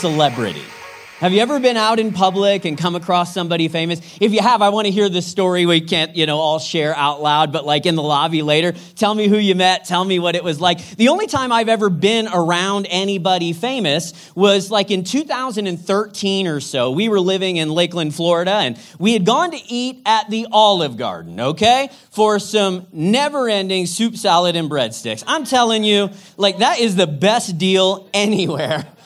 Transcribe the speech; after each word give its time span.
celebrity? 0.00 0.64
Have 1.20 1.34
you 1.34 1.40
ever 1.40 1.60
been 1.60 1.76
out 1.76 2.00
in 2.00 2.12
public 2.14 2.64
and 2.64 2.78
come 2.78 2.96
across 2.96 3.34
somebody 3.34 3.68
famous? 3.68 4.00
If 4.22 4.32
you 4.32 4.40
have, 4.40 4.62
I 4.62 4.70
want 4.70 4.86
to 4.86 4.90
hear 4.90 5.10
this 5.10 5.26
story. 5.26 5.66
We 5.66 5.82
can't, 5.82 6.16
you 6.16 6.24
know, 6.24 6.38
all 6.38 6.58
share 6.58 6.96
out 6.96 7.20
loud, 7.20 7.52
but 7.52 7.66
like 7.66 7.84
in 7.84 7.94
the 7.94 8.02
lobby 8.02 8.40
later, 8.40 8.72
tell 8.94 9.14
me 9.14 9.28
who 9.28 9.36
you 9.36 9.54
met, 9.54 9.84
tell 9.84 10.02
me 10.02 10.18
what 10.18 10.34
it 10.34 10.42
was 10.42 10.62
like. 10.62 10.96
The 10.96 11.08
only 11.08 11.26
time 11.26 11.52
I've 11.52 11.68
ever 11.68 11.90
been 11.90 12.26
around 12.26 12.86
anybody 12.86 13.52
famous 13.52 14.14
was 14.34 14.70
like 14.70 14.90
in 14.90 15.04
2013 15.04 16.46
or 16.46 16.60
so. 16.60 16.92
We 16.92 17.10
were 17.10 17.20
living 17.20 17.56
in 17.56 17.68
Lakeland, 17.68 18.14
Florida, 18.14 18.52
and 18.52 18.78
we 18.98 19.12
had 19.12 19.26
gone 19.26 19.50
to 19.50 19.60
eat 19.68 20.00
at 20.06 20.30
the 20.30 20.46
Olive 20.50 20.96
Garden, 20.96 21.38
okay, 21.38 21.90
for 22.12 22.38
some 22.38 22.86
never 22.92 23.46
ending 23.46 23.84
soup 23.84 24.16
salad 24.16 24.56
and 24.56 24.70
breadsticks. 24.70 25.22
I'm 25.26 25.44
telling 25.44 25.84
you, 25.84 26.08
like, 26.38 26.60
that 26.60 26.80
is 26.80 26.96
the 26.96 27.06
best 27.06 27.58
deal 27.58 28.08
anywhere. 28.14 28.86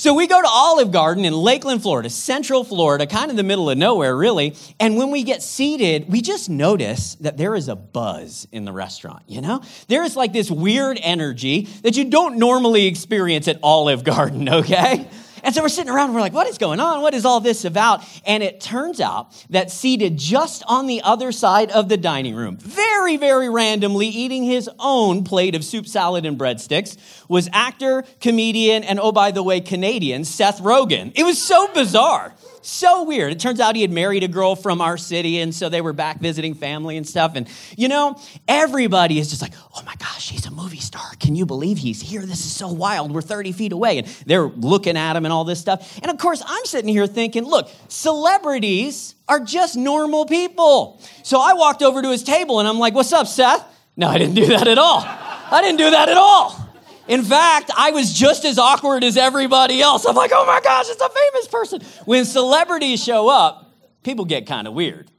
So 0.00 0.14
we 0.14 0.26
go 0.26 0.40
to 0.40 0.48
Olive 0.48 0.92
Garden 0.92 1.26
in 1.26 1.34
Lakeland, 1.34 1.82
Florida, 1.82 2.08
central 2.08 2.64
Florida, 2.64 3.06
kind 3.06 3.30
of 3.30 3.36
the 3.36 3.42
middle 3.42 3.68
of 3.68 3.76
nowhere, 3.76 4.16
really. 4.16 4.56
And 4.80 4.96
when 4.96 5.10
we 5.10 5.24
get 5.24 5.42
seated, 5.42 6.08
we 6.08 6.22
just 6.22 6.48
notice 6.48 7.16
that 7.16 7.36
there 7.36 7.54
is 7.54 7.68
a 7.68 7.76
buzz 7.76 8.48
in 8.50 8.64
the 8.64 8.72
restaurant, 8.72 9.24
you 9.26 9.42
know? 9.42 9.60
There 9.88 10.02
is 10.02 10.16
like 10.16 10.32
this 10.32 10.50
weird 10.50 10.98
energy 11.02 11.68
that 11.82 11.98
you 11.98 12.08
don't 12.08 12.38
normally 12.38 12.86
experience 12.86 13.46
at 13.46 13.58
Olive 13.62 14.02
Garden, 14.02 14.48
okay? 14.60 15.06
And 15.42 15.54
so 15.54 15.62
we're 15.62 15.68
sitting 15.68 15.92
around 15.92 16.06
and 16.06 16.14
we're 16.14 16.20
like, 16.20 16.32
what 16.32 16.46
is 16.46 16.58
going 16.58 16.80
on? 16.80 17.02
What 17.02 17.14
is 17.14 17.24
all 17.24 17.40
this 17.40 17.64
about? 17.64 18.04
And 18.26 18.42
it 18.42 18.60
turns 18.60 19.00
out 19.00 19.32
that 19.50 19.70
seated 19.70 20.16
just 20.16 20.62
on 20.66 20.86
the 20.86 21.02
other 21.02 21.32
side 21.32 21.70
of 21.70 21.88
the 21.88 21.96
dining 21.96 22.34
room, 22.34 22.56
very, 22.56 23.16
very 23.16 23.48
randomly 23.48 24.06
eating 24.06 24.44
his 24.44 24.68
own 24.78 25.24
plate 25.24 25.54
of 25.54 25.64
soup, 25.64 25.86
salad, 25.86 26.26
and 26.26 26.38
breadsticks, 26.38 26.96
was 27.28 27.48
actor, 27.52 28.04
comedian, 28.20 28.84
and 28.84 28.98
oh, 29.00 29.12
by 29.12 29.30
the 29.30 29.42
way, 29.42 29.60
Canadian 29.60 30.24
Seth 30.24 30.60
Rogen. 30.60 31.12
It 31.14 31.24
was 31.24 31.40
so 31.40 31.72
bizarre. 31.72 32.34
So 32.62 33.04
weird. 33.04 33.32
It 33.32 33.40
turns 33.40 33.58
out 33.58 33.74
he 33.74 33.82
had 33.82 33.90
married 33.90 34.22
a 34.22 34.28
girl 34.28 34.54
from 34.54 34.80
our 34.80 34.98
city, 34.98 35.40
and 35.40 35.54
so 35.54 35.68
they 35.68 35.80
were 35.80 35.94
back 35.94 36.20
visiting 36.20 36.54
family 36.54 36.96
and 36.96 37.08
stuff. 37.08 37.32
And, 37.34 37.48
you 37.76 37.88
know, 37.88 38.20
everybody 38.46 39.18
is 39.18 39.30
just 39.30 39.40
like, 39.40 39.54
oh 39.74 39.82
my 39.86 39.94
gosh, 39.96 40.28
he's 40.28 40.44
a 40.46 40.50
movie 40.50 40.80
star. 40.80 41.10
Can 41.18 41.34
you 41.34 41.46
believe 41.46 41.78
he's 41.78 42.02
here? 42.02 42.20
This 42.20 42.44
is 42.44 42.54
so 42.54 42.68
wild. 42.68 43.12
We're 43.12 43.22
30 43.22 43.52
feet 43.52 43.72
away. 43.72 43.98
And 43.98 44.06
they're 44.26 44.48
looking 44.48 44.96
at 44.96 45.16
him 45.16 45.24
and 45.24 45.32
all 45.32 45.44
this 45.44 45.58
stuff. 45.58 45.98
And 46.02 46.10
of 46.10 46.18
course, 46.18 46.42
I'm 46.46 46.64
sitting 46.66 46.88
here 46.88 47.06
thinking, 47.06 47.44
look, 47.44 47.70
celebrities 47.88 49.14
are 49.26 49.40
just 49.40 49.76
normal 49.76 50.26
people. 50.26 51.00
So 51.22 51.40
I 51.40 51.54
walked 51.54 51.82
over 51.82 52.02
to 52.02 52.10
his 52.10 52.22
table 52.22 52.60
and 52.60 52.68
I'm 52.68 52.78
like, 52.78 52.94
what's 52.94 53.12
up, 53.12 53.26
Seth? 53.26 53.64
No, 53.96 54.08
I 54.08 54.18
didn't 54.18 54.34
do 54.34 54.46
that 54.46 54.68
at 54.68 54.78
all. 54.78 55.02
I 55.02 55.60
didn't 55.62 55.78
do 55.78 55.90
that 55.90 56.08
at 56.08 56.16
all. 56.16 56.69
In 57.10 57.24
fact, 57.24 57.72
I 57.76 57.90
was 57.90 58.12
just 58.12 58.44
as 58.44 58.56
awkward 58.56 59.02
as 59.02 59.16
everybody 59.16 59.82
else. 59.82 60.06
I'm 60.06 60.14
like, 60.14 60.30
oh 60.32 60.46
my 60.46 60.60
gosh, 60.60 60.86
it's 60.88 61.02
a 61.02 61.08
famous 61.08 61.48
person. 61.48 61.80
When 62.04 62.24
celebrities 62.24 63.02
show 63.02 63.28
up, 63.28 63.74
people 64.04 64.24
get 64.24 64.46
kind 64.46 64.68
of 64.68 64.74
weird. 64.74 65.10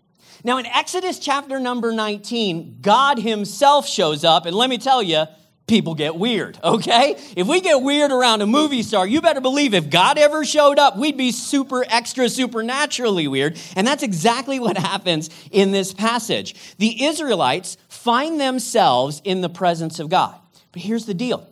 Now, 0.45 0.57
in 0.57 0.65
Exodus 0.65 1.19
chapter 1.19 1.59
number 1.59 1.91
19, 1.91 2.77
God 2.79 3.19
Himself 3.19 3.89
shows 3.89 4.23
up, 4.23 4.45
and 4.45 4.55
let 4.55 4.69
me 4.69 4.77
tell 4.77 5.03
you, 5.03 5.25
people 5.67 5.93
get 5.93 6.15
weird, 6.15 6.57
okay? 6.63 7.17
If 7.35 7.47
we 7.47 7.59
get 7.59 7.81
weird 7.81 8.11
around 8.11 8.41
a 8.41 8.47
movie 8.47 8.83
star, 8.83 9.05
you 9.05 9.19
better 9.19 9.41
believe 9.41 9.73
if 9.73 9.89
God 9.89 10.17
ever 10.17 10.45
showed 10.45 10.79
up, 10.79 10.97
we'd 10.97 11.17
be 11.17 11.33
super 11.33 11.83
extra 11.89 12.29
supernaturally 12.29 13.27
weird. 13.27 13.59
And 13.75 13.85
that's 13.85 14.01
exactly 14.01 14.61
what 14.61 14.77
happens 14.77 15.29
in 15.51 15.71
this 15.71 15.93
passage. 15.93 16.55
The 16.77 17.03
Israelites 17.03 17.75
find 17.89 18.39
themselves 18.39 19.21
in 19.25 19.41
the 19.41 19.49
presence 19.49 19.99
of 19.99 20.07
God. 20.07 20.39
But 20.71 20.83
here's 20.83 21.05
the 21.05 21.13
deal 21.13 21.50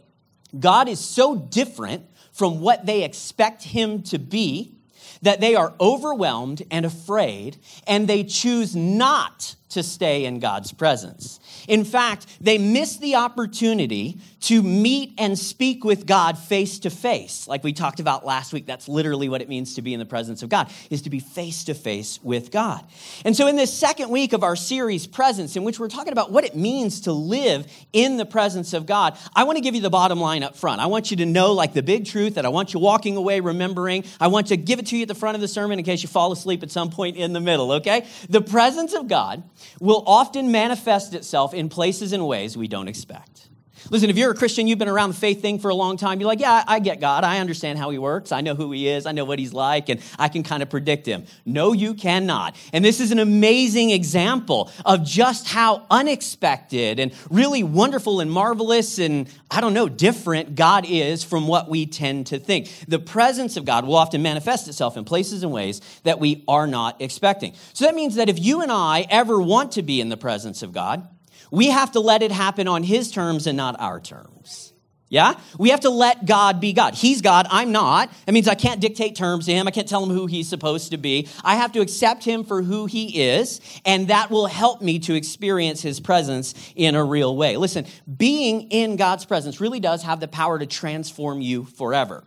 God 0.58 0.88
is 0.88 1.00
so 1.00 1.36
different 1.36 2.06
from 2.32 2.62
what 2.62 2.86
they 2.86 3.04
expect 3.04 3.64
him 3.64 4.02
to 4.04 4.18
be 4.18 4.76
that 5.22 5.42
they 5.42 5.56
are 5.56 5.74
overwhelmed 5.80 6.64
and 6.72 6.86
afraid, 6.86 7.58
and 7.86 8.08
they 8.08 8.24
choose 8.24 8.76
not 8.76 9.56
to 9.70 9.84
stay 9.84 10.26
in 10.26 10.40
God's 10.40 10.72
presence. 10.72 11.40
In 11.68 11.84
fact, 11.84 12.26
they 12.42 12.58
miss 12.58 12.98
the 12.98 13.16
opportunity 13.16 14.20
to 14.42 14.64
meet 14.64 15.14
and 15.18 15.38
speak 15.38 15.84
with 15.84 16.06
God 16.06 16.38
face 16.38 16.80
to 16.80 16.90
face. 16.90 17.48
Like 17.48 17.64
we 17.64 17.74
talked 17.74 18.00
about 18.00 18.26
last 18.26 18.54
week, 18.54 18.66
that's 18.66 18.88
literally 18.88 19.30
what 19.30 19.42
it 19.42 19.50
means 19.50 19.76
to 19.76 19.82
be 19.82 19.94
in 19.94 20.00
the 20.00 20.06
presence 20.06 20.42
of 20.44 20.50
God, 20.50 20.72
is 20.90 21.04
to 21.04 21.10
be 21.10 21.20
face 21.20 21.66
to 21.66 21.74
face 21.74 22.20
with 22.24 22.52
God. 22.52 22.84
And 23.26 23.36
so 23.36 23.48
in 23.48 23.58
this 23.58 23.74
second 23.74 24.10
week 24.10 24.34
of 24.34 24.44
our 24.44 24.56
series, 24.56 25.08
Presence, 25.08 25.56
in 25.56 25.64
which 25.64 25.80
we're 25.80 25.90
talking 25.90 26.14
about 26.14 26.32
what 26.32 26.46
it 26.46 26.56
means 26.56 27.02
to 27.02 27.12
live 27.12 27.68
in 27.94 28.18
the 28.18 28.26
presence 28.26 28.74
of 28.74 28.86
God, 28.86 29.18
I 29.36 29.44
want 29.44 29.58
to 29.58 29.62
give 29.62 29.76
you 29.76 29.82
the 29.82 29.90
bottom 29.90 30.20
line 30.20 30.44
up 30.44 30.56
front. 30.56 30.82
I 30.82 30.86
want 30.88 31.12
you 31.12 31.18
to 31.18 31.26
know 31.26 31.54
like 31.54 31.74
the 31.74 31.84
big 31.84 32.06
truth 32.06 32.36
that 32.36 32.46
I 32.46 32.50
want 32.50 32.74
you 32.74 32.80
walking 32.80 33.18
away 33.18 33.40
remembering. 33.40 34.06
I 34.20 34.28
want 34.28 34.48
to 34.48 34.58
give 34.58 34.80
it 34.80 34.88
to 34.88 34.98
you 34.98 35.04
at 35.04 35.08
the 35.08 35.16
front 35.16 35.36
of 35.36 35.42
the 35.42 35.48
sermon 35.48 35.80
in 35.80 35.86
case 35.86 36.02
you 36.02 36.10
fall 36.10 36.32
asleep 36.32 36.64
at 36.64 36.72
some 36.72 36.90
point 36.90 37.18
in 37.18 37.34
the 37.34 37.42
middle, 37.42 37.74
okay? 37.74 38.08
The 38.30 38.42
presence 38.42 38.94
of 38.94 39.08
God 39.08 39.44
will 39.80 40.04
often 40.06 40.52
manifest 40.52 41.14
itself 41.14 41.54
in 41.54 41.70
places 41.70 42.14
and 42.14 42.28
ways 42.28 42.56
we 42.56 42.68
don't 42.68 42.88
expect. 42.88 43.49
Listen, 43.92 44.10
if 44.10 44.18
you're 44.18 44.32
a 44.32 44.36
Christian, 44.36 44.68
you've 44.68 44.78
been 44.78 44.88
around 44.88 45.10
the 45.10 45.16
faith 45.16 45.42
thing 45.42 45.58
for 45.60 45.70
a 45.70 45.76
long 45.76 45.98
time, 45.98 46.20
you're 46.20 46.28
like, 46.28 46.40
yeah, 46.40 46.64
I 46.68 46.80
get 46.80 47.00
God. 47.00 47.24
I 47.24 47.40
understand 47.40 47.80
how 47.80 47.90
he 47.90 47.98
works. 47.98 48.32
I 48.32 48.42
know 48.42 48.54
who 48.54 48.72
he 48.72 48.88
is. 48.88 49.06
I 49.06 49.12
know 49.12 49.26
what 49.26 49.40
he's 49.40 49.54
like, 49.54 49.90
and 49.90 50.00
I 50.18 50.30
can 50.30 50.44
kind 50.44 50.62
of 50.62 50.70
predict 50.70 51.06
him. 51.06 51.26
No, 51.46 51.74
you 51.74 51.94
cannot. 51.94 52.56
And 52.72 52.86
this 52.86 53.00
is 53.00 53.12
an 53.12 53.20
amazing 53.20 53.90
example 53.90 54.72
of 54.86 55.04
just 55.04 55.48
how 55.48 55.86
unexpected 55.90 57.00
and 57.00 57.14
really 57.30 57.64
wonderful 57.64 58.20
and 58.20 58.32
marvelous 58.32 59.00
and, 59.00 59.28
I 59.50 59.62
don't 59.62 59.74
know, 59.74 59.90
different 59.90 60.56
God 60.56 60.86
is 60.88 61.24
from 61.24 61.48
what 61.48 61.70
we 61.70 61.86
tend 61.86 62.28
to 62.28 62.40
think. 62.40 62.70
The 62.88 63.00
presence 63.00 63.58
of 63.58 63.66
God 63.66 63.86
will 63.86 63.96
often 63.96 64.22
manifest 64.22 64.68
itself 64.68 64.98
in 64.98 65.06
places 65.06 65.44
and 65.44 65.52
ways 65.52 65.82
that 66.04 66.20
we 66.20 66.44
are 66.48 66.68
not 66.68 67.02
expecting. 67.02 67.54
So 67.74 67.86
that 67.86 67.96
means 67.96 68.16
that 68.16 68.30
if 68.30 68.40
you 68.40 68.62
and 68.62 68.72
I 68.72 69.08
ever 69.10 69.42
want 69.42 69.72
to 69.74 69.82
be 69.82 70.00
in 70.00 70.10
the 70.10 70.18
presence 70.18 70.62
of 70.62 70.74
God, 70.74 71.08
we 71.52 71.68
have 71.68 71.92
to 71.94 72.00
let 72.00 72.22
it 72.22 72.32
happen 72.32 72.68
on 72.68 72.84
His 72.84 73.12
terms 73.12 73.48
and 73.48 73.58
not 73.58 73.80
our 73.80 74.00
terms. 74.00 74.74
Yeah? 75.10 75.34
We 75.58 75.70
have 75.70 75.80
to 75.82 75.90
let 75.90 76.26
God 76.26 76.62
be 76.62 76.72
God. 76.72 76.94
He's 76.94 77.22
God, 77.22 77.48
I'm 77.50 77.72
not. 77.72 78.12
That 78.26 78.32
means 78.32 78.48
I 78.48 78.54
can't 78.54 78.80
dictate 78.80 79.16
terms 79.16 79.48
to 79.48 79.52
him. 79.52 79.68
I 79.68 79.72
can't 79.72 79.88
tell 79.88 80.04
him 80.04 80.12
who 80.12 80.28
he's 80.28 80.48
supposed 80.48 80.92
to 80.92 80.98
be. 80.98 81.28
I 81.44 81.56
have 81.56 81.72
to 81.72 81.82
accept 81.82 82.24
him 82.24 82.44
for 82.44 82.62
who 82.62 82.86
he 82.86 83.24
is, 83.24 83.60
and 83.86 84.08
that 84.10 84.30
will 84.30 84.46
help 84.46 84.82
me 84.82 85.00
to 85.00 85.16
experience 85.16 85.82
his 85.82 86.00
presence 86.00 86.54
in 86.76 86.94
a 86.94 87.04
real 87.04 87.36
way. 87.36 87.58
Listen, 87.58 87.86
being 88.18 88.70
in 88.70 88.98
God's 88.98 89.26
presence 89.26 89.60
really 89.60 89.80
does 89.80 90.04
have 90.04 90.20
the 90.20 90.28
power 90.28 90.60
to 90.60 90.68
transform 90.68 91.42
you 91.42 91.66
forever. 91.66 92.24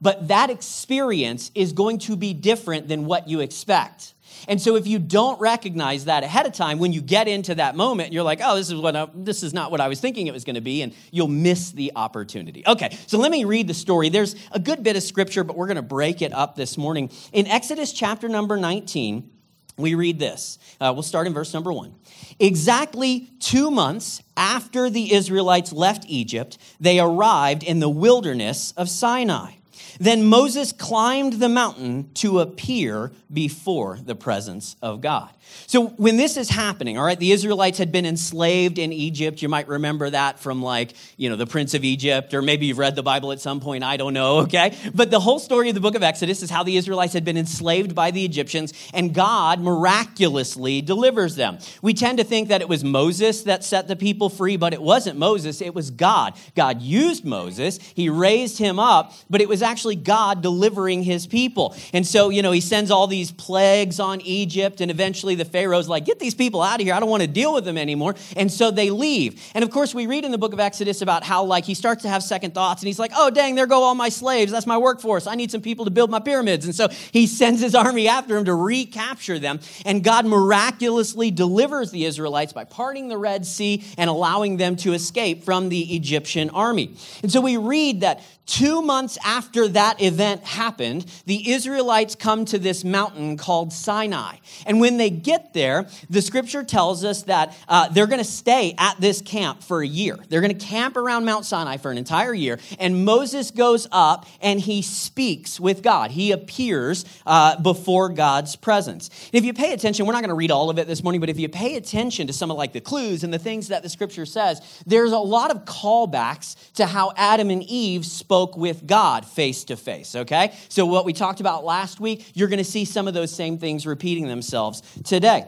But 0.00 0.28
that 0.28 0.50
experience 0.50 1.50
is 1.54 1.72
going 1.72 1.98
to 2.00 2.16
be 2.16 2.34
different 2.34 2.88
than 2.88 3.06
what 3.06 3.26
you 3.26 3.40
expect. 3.40 4.14
And 4.46 4.60
so 4.60 4.76
if 4.76 4.86
you 4.86 4.98
don't 4.98 5.40
recognize 5.40 6.04
that 6.04 6.22
ahead 6.22 6.46
of 6.46 6.52
time, 6.52 6.78
when 6.78 6.92
you 6.92 7.00
get 7.00 7.28
into 7.28 7.54
that 7.56 7.74
moment, 7.74 8.12
you're 8.12 8.22
like, 8.22 8.40
oh, 8.42 8.56
this 8.56 8.70
is 8.70 8.76
what 8.76 8.94
I, 8.94 9.08
this 9.14 9.42
is 9.42 9.52
not 9.52 9.70
what 9.70 9.80
I 9.80 9.88
was 9.88 10.00
thinking 10.00 10.26
it 10.26 10.32
was 10.32 10.44
going 10.44 10.54
to 10.54 10.60
be, 10.60 10.82
and 10.82 10.94
you'll 11.10 11.28
miss 11.28 11.72
the 11.72 11.92
opportunity. 11.96 12.62
Okay, 12.66 12.96
so 13.06 13.18
let 13.18 13.30
me 13.30 13.44
read 13.44 13.66
the 13.66 13.74
story. 13.74 14.08
There's 14.08 14.36
a 14.52 14.60
good 14.60 14.82
bit 14.82 14.96
of 14.96 15.02
scripture, 15.02 15.44
but 15.44 15.56
we're 15.56 15.66
going 15.66 15.76
to 15.76 15.82
break 15.82 16.22
it 16.22 16.32
up 16.32 16.54
this 16.56 16.78
morning. 16.78 17.10
In 17.32 17.46
Exodus 17.46 17.92
chapter 17.92 18.28
number 18.28 18.56
19, 18.56 19.30
we 19.78 19.94
read 19.94 20.18
this. 20.18 20.58
Uh, 20.80 20.92
we'll 20.92 21.02
start 21.02 21.26
in 21.26 21.32
verse 21.32 21.54
number 21.54 21.72
one. 21.72 21.94
Exactly 22.38 23.30
two 23.38 23.70
months 23.70 24.22
after 24.36 24.90
the 24.90 25.14
Israelites 25.14 25.72
left 25.72 26.04
Egypt, 26.08 26.58
they 26.80 26.98
arrived 26.98 27.62
in 27.62 27.78
the 27.78 27.88
wilderness 27.88 28.72
of 28.76 28.88
Sinai. 28.88 29.52
Then 29.98 30.24
Moses 30.24 30.72
climbed 30.72 31.34
the 31.34 31.48
mountain 31.48 32.10
to 32.14 32.40
appear 32.40 33.12
before 33.32 33.98
the 34.02 34.14
presence 34.14 34.76
of 34.80 35.00
God. 35.00 35.30
So 35.66 35.88
when 35.88 36.16
this 36.16 36.36
is 36.36 36.48
happening, 36.48 36.98
all 36.98 37.04
right, 37.04 37.18
the 37.18 37.32
Israelites 37.32 37.78
had 37.78 37.92
been 37.92 38.06
enslaved 38.06 38.78
in 38.78 38.92
Egypt. 38.92 39.42
You 39.42 39.48
might 39.48 39.68
remember 39.68 40.08
that 40.10 40.38
from 40.38 40.62
like, 40.62 40.94
you 41.16 41.28
know, 41.28 41.36
the 41.36 41.46
Prince 41.46 41.74
of 41.74 41.84
Egypt, 41.84 42.34
or 42.34 42.42
maybe 42.42 42.66
you've 42.66 42.78
read 42.78 42.96
the 42.96 43.02
Bible 43.02 43.32
at 43.32 43.40
some 43.40 43.60
point. 43.60 43.84
I 43.84 43.96
don't 43.96 44.14
know, 44.14 44.38
okay? 44.42 44.76
But 44.94 45.10
the 45.10 45.20
whole 45.20 45.38
story 45.38 45.68
of 45.68 45.74
the 45.74 45.80
book 45.80 45.94
of 45.94 46.02
Exodus 46.02 46.42
is 46.42 46.50
how 46.50 46.62
the 46.62 46.76
Israelites 46.76 47.12
had 47.12 47.24
been 47.24 47.36
enslaved 47.36 47.94
by 47.94 48.10
the 48.10 48.24
Egyptians, 48.24 48.72
and 48.94 49.14
God 49.14 49.60
miraculously 49.60 50.80
delivers 50.80 51.36
them. 51.36 51.58
We 51.82 51.94
tend 51.94 52.18
to 52.18 52.24
think 52.24 52.48
that 52.48 52.60
it 52.60 52.68
was 52.68 52.84
Moses 52.84 53.42
that 53.42 53.64
set 53.64 53.88
the 53.88 53.96
people 53.96 54.28
free, 54.28 54.56
but 54.56 54.72
it 54.72 54.82
wasn't 54.82 55.18
Moses, 55.18 55.60
it 55.60 55.74
was 55.74 55.90
God. 55.90 56.34
God 56.54 56.80
used 56.80 57.24
Moses, 57.24 57.78
he 57.94 58.08
raised 58.08 58.58
him 58.58 58.78
up, 58.78 59.12
but 59.28 59.40
it 59.40 59.48
was 59.48 59.62
actually 59.68 59.96
God 59.96 60.42
delivering 60.42 61.02
his 61.02 61.26
people. 61.26 61.76
And 61.92 62.06
so, 62.06 62.30
you 62.30 62.42
know, 62.42 62.50
he 62.52 62.60
sends 62.60 62.90
all 62.90 63.06
these 63.06 63.30
plagues 63.30 64.00
on 64.00 64.20
Egypt, 64.22 64.80
and 64.80 64.90
eventually 64.90 65.34
the 65.34 65.44
Pharaoh's 65.44 65.88
like, 65.88 66.04
get 66.04 66.18
these 66.18 66.34
people 66.34 66.62
out 66.62 66.80
of 66.80 66.86
here. 66.86 66.94
I 66.94 67.00
don't 67.00 67.10
want 67.10 67.22
to 67.22 67.28
deal 67.28 67.54
with 67.54 67.64
them 67.64 67.78
anymore. 67.78 68.14
And 68.36 68.50
so 68.50 68.70
they 68.70 68.90
leave. 68.90 69.40
And 69.54 69.62
of 69.62 69.70
course, 69.70 69.94
we 69.94 70.06
read 70.06 70.24
in 70.24 70.32
the 70.32 70.38
book 70.38 70.52
of 70.52 70.60
Exodus 70.60 71.02
about 71.02 71.22
how, 71.22 71.44
like, 71.44 71.64
he 71.64 71.74
starts 71.74 72.02
to 72.02 72.08
have 72.08 72.22
second 72.22 72.54
thoughts, 72.54 72.82
and 72.82 72.86
he's 72.86 72.98
like, 72.98 73.12
oh, 73.14 73.30
dang, 73.30 73.54
there 73.54 73.66
go 73.66 73.82
all 73.82 73.94
my 73.94 74.08
slaves. 74.08 74.50
That's 74.50 74.66
my 74.66 74.78
workforce. 74.78 75.26
I 75.26 75.34
need 75.34 75.50
some 75.50 75.60
people 75.60 75.84
to 75.84 75.90
build 75.90 76.10
my 76.10 76.20
pyramids. 76.20 76.64
And 76.64 76.74
so 76.74 76.88
he 77.12 77.26
sends 77.26 77.60
his 77.60 77.74
army 77.74 78.08
after 78.08 78.36
him 78.36 78.46
to 78.46 78.54
recapture 78.54 79.38
them. 79.38 79.60
And 79.84 80.02
God 80.02 80.26
miraculously 80.26 81.30
delivers 81.30 81.90
the 81.90 82.04
Israelites 82.04 82.52
by 82.52 82.64
parting 82.64 83.08
the 83.08 83.18
Red 83.18 83.46
Sea 83.46 83.84
and 83.96 84.08
allowing 84.08 84.56
them 84.56 84.76
to 84.76 84.92
escape 84.94 85.44
from 85.44 85.68
the 85.68 85.94
Egyptian 85.94 86.50
army. 86.50 86.94
And 87.22 87.30
so 87.30 87.40
we 87.40 87.56
read 87.56 88.00
that 88.00 88.22
Two 88.48 88.80
months 88.80 89.18
after 89.26 89.57
that 89.66 90.00
event 90.00 90.44
happened, 90.44 91.04
the 91.26 91.50
Israelites 91.50 92.14
come 92.14 92.44
to 92.44 92.58
this 92.58 92.84
mountain 92.84 93.36
called 93.36 93.72
Sinai. 93.72 94.36
And 94.64 94.80
when 94.80 94.96
they 94.96 95.10
get 95.10 95.52
there, 95.52 95.88
the 96.08 96.22
scripture 96.22 96.62
tells 96.62 97.04
us 97.04 97.22
that 97.22 97.56
uh, 97.68 97.88
they're 97.88 98.06
going 98.06 98.20
to 98.20 98.24
stay 98.24 98.76
at 98.78 99.00
this 99.00 99.20
camp 99.20 99.62
for 99.64 99.82
a 99.82 99.86
year. 99.86 100.16
They're 100.28 100.40
going 100.40 100.56
to 100.56 100.66
camp 100.66 100.96
around 100.96 101.24
Mount 101.24 101.44
Sinai 101.44 101.78
for 101.78 101.90
an 101.90 101.98
entire 101.98 102.32
year. 102.32 102.60
And 102.78 103.04
Moses 103.04 103.50
goes 103.50 103.88
up 103.90 104.26
and 104.40 104.60
he 104.60 104.82
speaks 104.82 105.58
with 105.58 105.82
God. 105.82 106.12
He 106.12 106.30
appears 106.30 107.04
uh, 107.26 107.60
before 107.60 108.08
God's 108.10 108.54
presence. 108.54 109.08
And 109.32 109.34
if 109.34 109.44
you 109.44 109.52
pay 109.52 109.72
attention, 109.72 110.06
we're 110.06 110.12
not 110.12 110.22
going 110.22 110.28
to 110.28 110.34
read 110.34 110.52
all 110.52 110.70
of 110.70 110.78
it 110.78 110.86
this 110.86 111.02
morning, 111.02 111.20
but 111.20 111.30
if 111.30 111.40
you 111.40 111.48
pay 111.48 111.74
attention 111.74 112.28
to 112.28 112.32
some 112.32 112.52
of 112.52 112.56
like 112.56 112.72
the 112.72 112.80
clues 112.80 113.24
and 113.24 113.34
the 113.34 113.38
things 113.38 113.68
that 113.68 113.82
the 113.82 113.88
scripture 113.88 114.26
says, 114.26 114.62
there's 114.86 115.12
a 115.12 115.18
lot 115.18 115.50
of 115.50 115.64
callbacks 115.64 116.54
to 116.74 116.86
how 116.86 117.12
Adam 117.16 117.50
and 117.50 117.64
Eve 117.64 118.06
spoke 118.06 118.28
spoke 118.28 118.58
with 118.58 118.86
God 118.86 119.24
face 119.24 119.47
to 119.64 119.76
face, 119.76 120.14
okay? 120.14 120.54
So, 120.68 120.86
what 120.86 121.04
we 121.04 121.12
talked 121.12 121.40
about 121.40 121.64
last 121.64 122.00
week, 122.00 122.30
you're 122.34 122.48
going 122.48 122.58
to 122.58 122.64
see 122.64 122.84
some 122.84 123.08
of 123.08 123.14
those 123.14 123.34
same 123.34 123.58
things 123.58 123.86
repeating 123.86 124.28
themselves 124.28 124.82
today. 125.04 125.44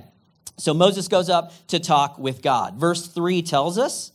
So, 0.59 0.75
Moses 0.75 1.09
goes 1.09 1.29
up 1.29 1.53
to 1.69 1.79
talk 1.79 2.19
with 2.19 2.43
God. 2.43 2.75
Verse 2.75 3.07
3 3.07 3.43
tells 3.43 3.79
us 3.79 4.13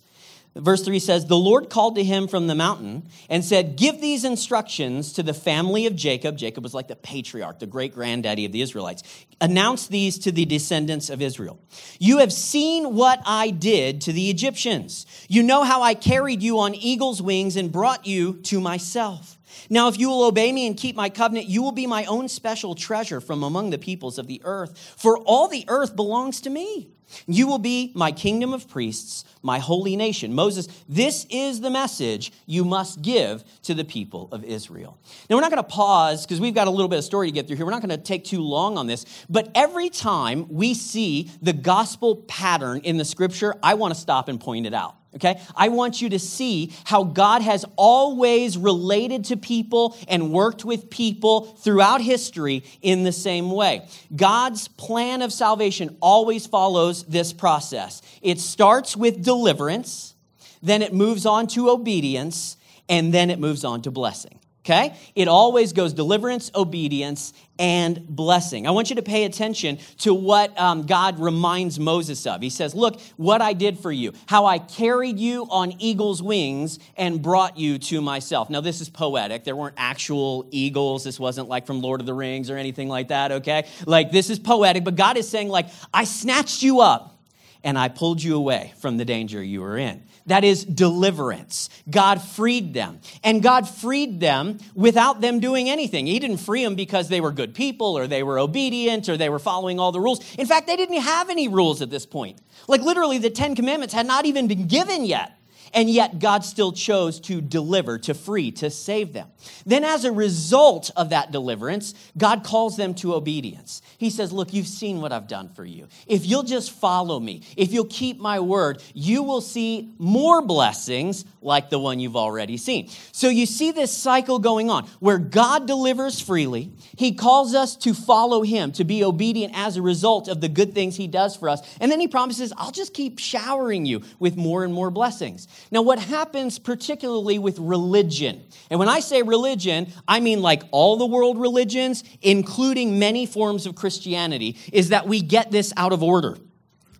Verse 0.57 0.83
3 0.83 0.99
says, 0.99 1.25
The 1.25 1.35
Lord 1.35 1.69
called 1.69 1.95
to 1.95 2.03
him 2.03 2.29
from 2.29 2.47
the 2.47 2.55
mountain 2.55 3.03
and 3.29 3.43
said, 3.43 3.75
Give 3.75 3.99
these 3.99 4.23
instructions 4.23 5.11
to 5.13 5.23
the 5.23 5.33
family 5.33 5.85
of 5.85 5.97
Jacob. 5.97 6.37
Jacob 6.37 6.63
was 6.63 6.73
like 6.73 6.87
the 6.87 6.95
patriarch, 6.95 7.59
the 7.59 7.67
great 7.67 7.93
granddaddy 7.93 8.45
of 8.45 8.53
the 8.53 8.61
Israelites. 8.61 9.03
Announce 9.41 9.87
these 9.87 10.17
to 10.19 10.31
the 10.31 10.45
descendants 10.45 11.09
of 11.09 11.21
Israel. 11.21 11.59
You 11.99 12.19
have 12.19 12.31
seen 12.31 12.95
what 12.95 13.21
I 13.25 13.49
did 13.49 13.99
to 14.01 14.13
the 14.13 14.29
Egyptians. 14.29 15.05
You 15.27 15.43
know 15.43 15.63
how 15.63 15.81
I 15.81 15.93
carried 15.93 16.41
you 16.41 16.59
on 16.59 16.73
eagle's 16.73 17.21
wings 17.21 17.57
and 17.57 17.69
brought 17.69 18.07
you 18.07 18.35
to 18.43 18.61
myself. 18.61 19.37
Now, 19.69 19.89
if 19.89 19.99
you 19.99 20.09
will 20.09 20.23
obey 20.23 20.53
me 20.53 20.67
and 20.67 20.77
keep 20.77 20.95
my 20.95 21.09
covenant, 21.09 21.47
you 21.47 21.63
will 21.63 21.73
be 21.73 21.87
my 21.87 22.05
own 22.05 22.29
special 22.29 22.75
treasure 22.75 23.19
from 23.19 23.43
among 23.43 23.71
the 23.71 23.77
peoples 23.77 24.17
of 24.17 24.27
the 24.27 24.41
earth. 24.45 24.95
For 24.97 25.17
all 25.17 25.49
the 25.49 25.65
earth 25.67 25.97
belongs 25.97 26.39
to 26.41 26.49
me. 26.49 26.94
You 27.27 27.47
will 27.47 27.59
be 27.59 27.91
my 27.95 28.11
kingdom 28.11 28.53
of 28.53 28.67
priests, 28.67 29.25
my 29.41 29.59
holy 29.59 29.95
nation. 29.95 30.33
Moses, 30.33 30.67
this 30.89 31.25
is 31.29 31.61
the 31.61 31.69
message 31.69 32.31
you 32.45 32.65
must 32.65 33.01
give 33.01 33.43
to 33.63 33.73
the 33.73 33.83
people 33.83 34.27
of 34.31 34.43
Israel. 34.43 34.97
Now, 35.29 35.35
we're 35.35 35.41
not 35.41 35.51
going 35.51 35.63
to 35.63 35.69
pause 35.69 36.25
because 36.25 36.41
we've 36.41 36.55
got 36.55 36.67
a 36.67 36.71
little 36.71 36.87
bit 36.87 36.99
of 36.99 37.05
story 37.05 37.27
to 37.27 37.33
get 37.33 37.47
through 37.47 37.57
here. 37.57 37.65
We're 37.65 37.71
not 37.71 37.81
going 37.81 37.97
to 37.97 38.03
take 38.03 38.25
too 38.25 38.41
long 38.41 38.77
on 38.77 38.87
this. 38.87 39.05
But 39.29 39.49
every 39.55 39.89
time 39.89 40.47
we 40.49 40.73
see 40.73 41.31
the 41.41 41.53
gospel 41.53 42.17
pattern 42.27 42.81
in 42.83 42.97
the 42.97 43.05
scripture, 43.05 43.55
I 43.61 43.75
want 43.75 43.93
to 43.93 43.99
stop 43.99 44.27
and 44.27 44.39
point 44.39 44.65
it 44.65 44.73
out. 44.73 44.95
Okay? 45.15 45.39
I 45.55 45.69
want 45.69 46.01
you 46.01 46.09
to 46.09 46.19
see 46.19 46.73
how 46.83 47.03
God 47.03 47.41
has 47.41 47.63
always 47.77 48.57
related 48.57 49.25
to 49.25 49.37
people 49.37 49.97
and 50.07 50.31
worked 50.31 50.65
with 50.65 50.89
people 50.89 51.45
throughout 51.45 52.01
history 52.01 52.63
in 52.81 53.03
the 53.03 53.11
same 53.11 53.49
way. 53.49 53.87
God's 54.13 54.67
plan 54.67 55.21
of 55.21 55.31
salvation 55.31 55.95
always 56.01 56.47
follows 56.47 57.03
this 57.05 57.31
process. 57.31 58.01
It 58.21 58.39
starts 58.39 58.97
with 58.97 59.23
deliverance, 59.23 60.15
then 60.61 60.81
it 60.81 60.93
moves 60.93 61.25
on 61.25 61.47
to 61.47 61.69
obedience, 61.69 62.57
and 62.89 63.13
then 63.13 63.29
it 63.29 63.39
moves 63.39 63.63
on 63.63 63.81
to 63.83 63.91
blessing. 63.91 64.39
Okay? 64.65 64.95
It 65.13 65.27
always 65.27 65.73
goes 65.73 65.93
deliverance, 65.93 66.49
obedience, 66.55 67.33
and 67.59 68.07
blessing. 68.07 68.65
I 68.65 68.71
want 68.71 68.89
you 68.89 68.95
to 68.95 69.03
pay 69.03 69.25
attention 69.25 69.77
to 69.99 70.11
what 70.11 70.59
um, 70.59 70.87
God 70.87 71.19
reminds 71.19 71.79
Moses 71.79 72.25
of. 72.25 72.41
He 72.41 72.49
says, 72.49 72.73
Look, 72.73 72.99
what 73.15 73.41
I 73.41 73.53
did 73.53 73.77
for 73.77 73.91
you, 73.91 74.13
how 74.25 74.47
I 74.47 74.57
carried 74.57 75.19
you 75.19 75.45
on 75.51 75.75
eagle's 75.77 76.23
wings 76.23 76.79
and 76.97 77.21
brought 77.21 77.59
you 77.59 77.77
to 77.77 78.01
myself. 78.01 78.49
Now, 78.49 78.59
this 78.59 78.81
is 78.81 78.89
poetic. 78.89 79.43
There 79.43 79.55
weren't 79.55 79.75
actual 79.77 80.47
eagles. 80.49 81.03
This 81.03 81.19
wasn't 81.19 81.47
like 81.47 81.67
from 81.67 81.81
Lord 81.81 81.99
of 81.99 82.07
the 82.07 82.15
Rings 82.15 82.49
or 82.49 82.57
anything 82.57 82.89
like 82.89 83.09
that, 83.09 83.31
okay? 83.33 83.67
Like, 83.85 84.11
this 84.11 84.31
is 84.31 84.39
poetic, 84.39 84.83
but 84.83 84.95
God 84.95 85.15
is 85.15 85.29
saying, 85.29 85.49
like, 85.49 85.67
I 85.93 86.05
snatched 86.05 86.63
you 86.63 86.81
up 86.81 87.15
and 87.63 87.77
I 87.77 87.89
pulled 87.89 88.21
you 88.21 88.35
away 88.35 88.73
from 88.79 88.97
the 88.97 89.05
danger 89.05 89.43
you 89.43 89.61
were 89.61 89.77
in. 89.77 90.03
That 90.27 90.43
is 90.43 90.65
deliverance. 90.65 91.69
God 91.89 92.21
freed 92.21 92.73
them. 92.73 92.99
And 93.23 93.43
God 93.43 93.69
freed 93.69 94.19
them 94.19 94.57
without 94.73 95.21
them 95.21 95.39
doing 95.39 95.69
anything. 95.69 96.07
He 96.07 96.17
didn't 96.17 96.37
free 96.37 96.63
them 96.63 96.75
because 96.75 97.09
they 97.09 97.21
were 97.21 97.31
good 97.31 97.53
people 97.53 97.97
or 97.97 98.07
they 98.07 98.23
were 98.23 98.39
obedient 98.39 99.07
or 99.07 99.17
they 99.17 99.29
were 99.29 99.39
following 99.39 99.79
all 99.79 99.91
the 99.91 100.01
rules. 100.01 100.19
In 100.35 100.47
fact, 100.47 100.65
they 100.65 100.75
didn't 100.75 101.01
have 101.01 101.29
any 101.29 101.47
rules 101.47 101.81
at 101.81 101.91
this 101.91 102.05
point. 102.05 102.39
Like 102.67 102.81
literally, 102.81 103.19
the 103.19 103.29
Ten 103.29 103.55
Commandments 103.55 103.93
had 103.93 104.07
not 104.07 104.25
even 104.25 104.47
been 104.47 104.67
given 104.67 105.05
yet. 105.05 105.37
And 105.75 105.89
yet, 105.89 106.19
God 106.19 106.45
still 106.45 106.71
chose 106.71 107.19
to 107.21 107.41
deliver, 107.41 107.97
to 107.99 108.13
free, 108.13 108.51
to 108.53 108.69
save 108.69 109.11
them. 109.11 109.27
Then, 109.65 109.83
as 109.83 110.05
a 110.05 110.11
result 110.11 110.89
of 110.95 111.09
that 111.09 111.33
deliverance, 111.33 111.93
God 112.17 112.45
calls 112.45 112.77
them 112.77 112.93
to 112.95 113.13
obedience. 113.13 113.81
He 113.97 114.09
says, 114.09 114.31
Look, 114.31 114.53
you've 114.53 114.67
seen 114.67 115.01
what 115.01 115.11
I've 115.11 115.27
done 115.27 115.49
for 115.49 115.65
you. 115.65 115.89
If 116.07 116.25
you'll 116.25 116.43
just 116.43 116.71
follow 116.71 117.19
me, 117.19 117.41
if 117.57 117.73
you'll 117.73 117.85
keep 117.85 118.19
my 118.19 118.39
word, 118.39 118.81
you 118.93 119.21
will 119.21 119.41
see 119.41 119.93
more 119.99 120.41
blessings 120.41 121.25
like 121.45 121.69
the 121.69 121.79
one 121.79 121.99
you've 121.99 122.15
already 122.15 122.57
seen. 122.57 122.89
So, 123.11 123.29
you 123.29 123.45
see 123.45 123.71
this 123.71 123.95
cycle 123.95 124.39
going 124.39 124.69
on 124.69 124.85
where 124.99 125.17
God 125.17 125.67
delivers 125.67 126.19
freely. 126.19 126.71
He 126.97 127.13
calls 127.13 127.53
us 127.53 127.75
to 127.77 127.93
follow 127.93 128.41
him, 128.41 128.71
to 128.73 128.83
be 128.83 129.03
obedient 129.03 129.53
as 129.55 129.77
a 129.77 129.81
result 129.81 130.27
of 130.27 130.41
the 130.41 130.49
good 130.49 130.73
things 130.73 130.95
he 130.95 131.07
does 131.07 131.35
for 131.35 131.49
us. 131.49 131.61
And 131.79 131.91
then 131.91 131.99
he 131.99 132.07
promises, 132.07 132.51
I'll 132.57 132.71
just 132.71 132.93
keep 132.93 133.19
showering 133.19 133.85
you 133.85 134.01
with 134.19 134.35
more 134.35 134.63
and 134.63 134.73
more 134.73 134.91
blessings. 134.91 135.47
Now, 135.71 135.81
what 135.81 135.99
happens 135.99 136.59
particularly 136.59 137.39
with 137.39 137.59
religion, 137.59 138.43
and 138.69 138.79
when 138.79 138.89
I 138.89 138.99
say 138.99 139.21
religion, 139.21 139.87
I 140.07 140.19
mean 140.19 140.41
like 140.41 140.63
all 140.71 140.97
the 140.97 141.05
world 141.05 141.39
religions, 141.39 142.03
including 142.21 142.99
many 142.99 143.25
forms 143.25 143.65
of 143.65 143.75
Christianity, 143.75 144.57
is 144.73 144.89
that 144.89 145.07
we 145.07 145.21
get 145.21 145.51
this 145.51 145.71
out 145.77 145.93
of 145.93 146.01
order. 146.01 146.37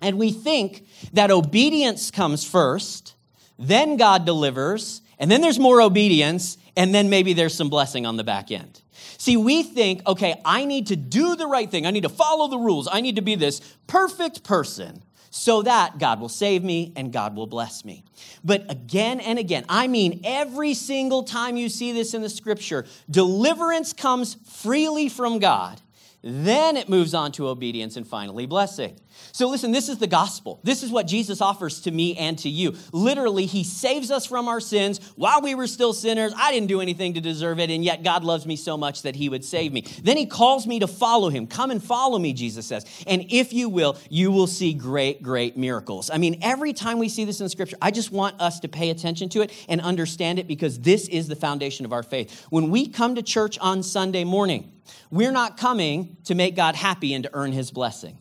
And 0.01 0.19
we 0.19 0.31
think 0.31 0.85
that 1.13 1.31
obedience 1.31 2.11
comes 2.11 2.43
first, 2.43 3.14
then 3.57 3.97
God 3.97 4.25
delivers, 4.25 5.01
and 5.19 5.31
then 5.31 5.41
there's 5.41 5.59
more 5.59 5.81
obedience, 5.81 6.57
and 6.75 6.93
then 6.93 7.09
maybe 7.09 7.33
there's 7.33 7.53
some 7.53 7.69
blessing 7.69 8.05
on 8.05 8.17
the 8.17 8.23
back 8.23 8.51
end. 8.51 8.81
See, 9.17 9.37
we 9.37 9.63
think, 9.63 10.05
okay, 10.07 10.41
I 10.43 10.65
need 10.65 10.87
to 10.87 10.95
do 10.95 11.35
the 11.35 11.47
right 11.47 11.69
thing. 11.69 11.85
I 11.85 11.91
need 11.91 12.03
to 12.03 12.09
follow 12.09 12.47
the 12.47 12.57
rules. 12.57 12.87
I 12.91 13.01
need 13.01 13.15
to 13.15 13.21
be 13.21 13.35
this 13.35 13.61
perfect 13.87 14.43
person 14.43 15.03
so 15.29 15.61
that 15.63 15.97
God 15.99 16.21
will 16.21 16.29
save 16.29 16.63
me 16.63 16.93
and 16.95 17.11
God 17.11 17.35
will 17.35 17.47
bless 17.47 17.83
me. 17.83 18.05
But 18.43 18.71
again 18.71 19.19
and 19.19 19.37
again, 19.37 19.65
I 19.67 19.87
mean, 19.87 20.21
every 20.23 20.73
single 20.73 21.23
time 21.23 21.57
you 21.57 21.67
see 21.67 21.91
this 21.91 22.13
in 22.13 22.21
the 22.21 22.29
scripture, 22.29 22.85
deliverance 23.09 23.91
comes 23.91 24.35
freely 24.45 25.09
from 25.09 25.39
God. 25.39 25.81
Then 26.27 26.75
it 26.75 26.89
moves 26.89 27.13
on 27.13 27.31
to 27.33 27.49
obedience 27.49 27.97
and 27.97 28.07
finally 28.07 28.47
blessing. 28.47 28.99
So, 29.31 29.47
listen, 29.47 29.71
this 29.71 29.89
is 29.89 29.99
the 29.99 30.07
gospel. 30.07 30.59
This 30.63 30.81
is 30.81 30.89
what 30.89 31.05
Jesus 31.05 31.39
offers 31.39 31.81
to 31.81 31.91
me 31.91 32.17
and 32.17 32.35
to 32.39 32.49
you. 32.49 32.75
Literally, 32.91 33.45
He 33.45 33.63
saves 33.63 34.09
us 34.09 34.25
from 34.25 34.47
our 34.47 34.59
sins 34.59 34.99
while 35.15 35.41
we 35.41 35.53
were 35.53 35.67
still 35.67 35.93
sinners. 35.93 36.33
I 36.35 36.51
didn't 36.51 36.67
do 36.67 36.81
anything 36.81 37.13
to 37.13 37.21
deserve 37.21 37.59
it, 37.59 37.69
and 37.69 37.85
yet 37.85 38.01
God 38.01 38.23
loves 38.23 38.47
me 38.47 38.55
so 38.55 38.75
much 38.75 39.03
that 39.03 39.15
He 39.15 39.29
would 39.29 39.45
save 39.45 39.71
me. 39.71 39.81
Then 40.01 40.17
He 40.17 40.25
calls 40.25 40.65
me 40.65 40.79
to 40.79 40.87
follow 40.87 41.29
Him. 41.29 41.45
Come 41.45 41.69
and 41.69 41.81
follow 41.81 42.17
me, 42.17 42.33
Jesus 42.33 42.65
says. 42.65 42.87
And 43.05 43.25
if 43.29 43.53
you 43.53 43.69
will, 43.69 43.95
you 44.09 44.31
will 44.31 44.47
see 44.47 44.73
great, 44.73 45.21
great 45.21 45.55
miracles. 45.55 46.09
I 46.09 46.17
mean, 46.17 46.39
every 46.41 46.73
time 46.73 46.97
we 46.97 47.07
see 47.07 47.25
this 47.25 47.39
in 47.39 47.49
Scripture, 47.49 47.77
I 47.83 47.91
just 47.91 48.11
want 48.11 48.41
us 48.41 48.59
to 48.61 48.67
pay 48.67 48.89
attention 48.89 49.29
to 49.29 49.41
it 49.41 49.51
and 49.69 49.79
understand 49.79 50.39
it 50.39 50.47
because 50.47 50.79
this 50.79 51.07
is 51.07 51.27
the 51.27 51.35
foundation 51.35 51.85
of 51.85 51.93
our 51.93 52.01
faith. 52.01 52.47
When 52.49 52.71
we 52.71 52.87
come 52.87 53.13
to 53.13 53.21
church 53.21 53.59
on 53.59 53.83
Sunday 53.83 54.23
morning, 54.23 54.71
we're 55.11 55.31
not 55.31 55.57
coming 55.57 56.17
to 56.25 56.35
make 56.35 56.55
God 56.55 56.75
happy 56.75 57.13
and 57.13 57.23
to 57.23 57.29
earn 57.33 57.51
His 57.51 57.71
blessing. 57.71 58.17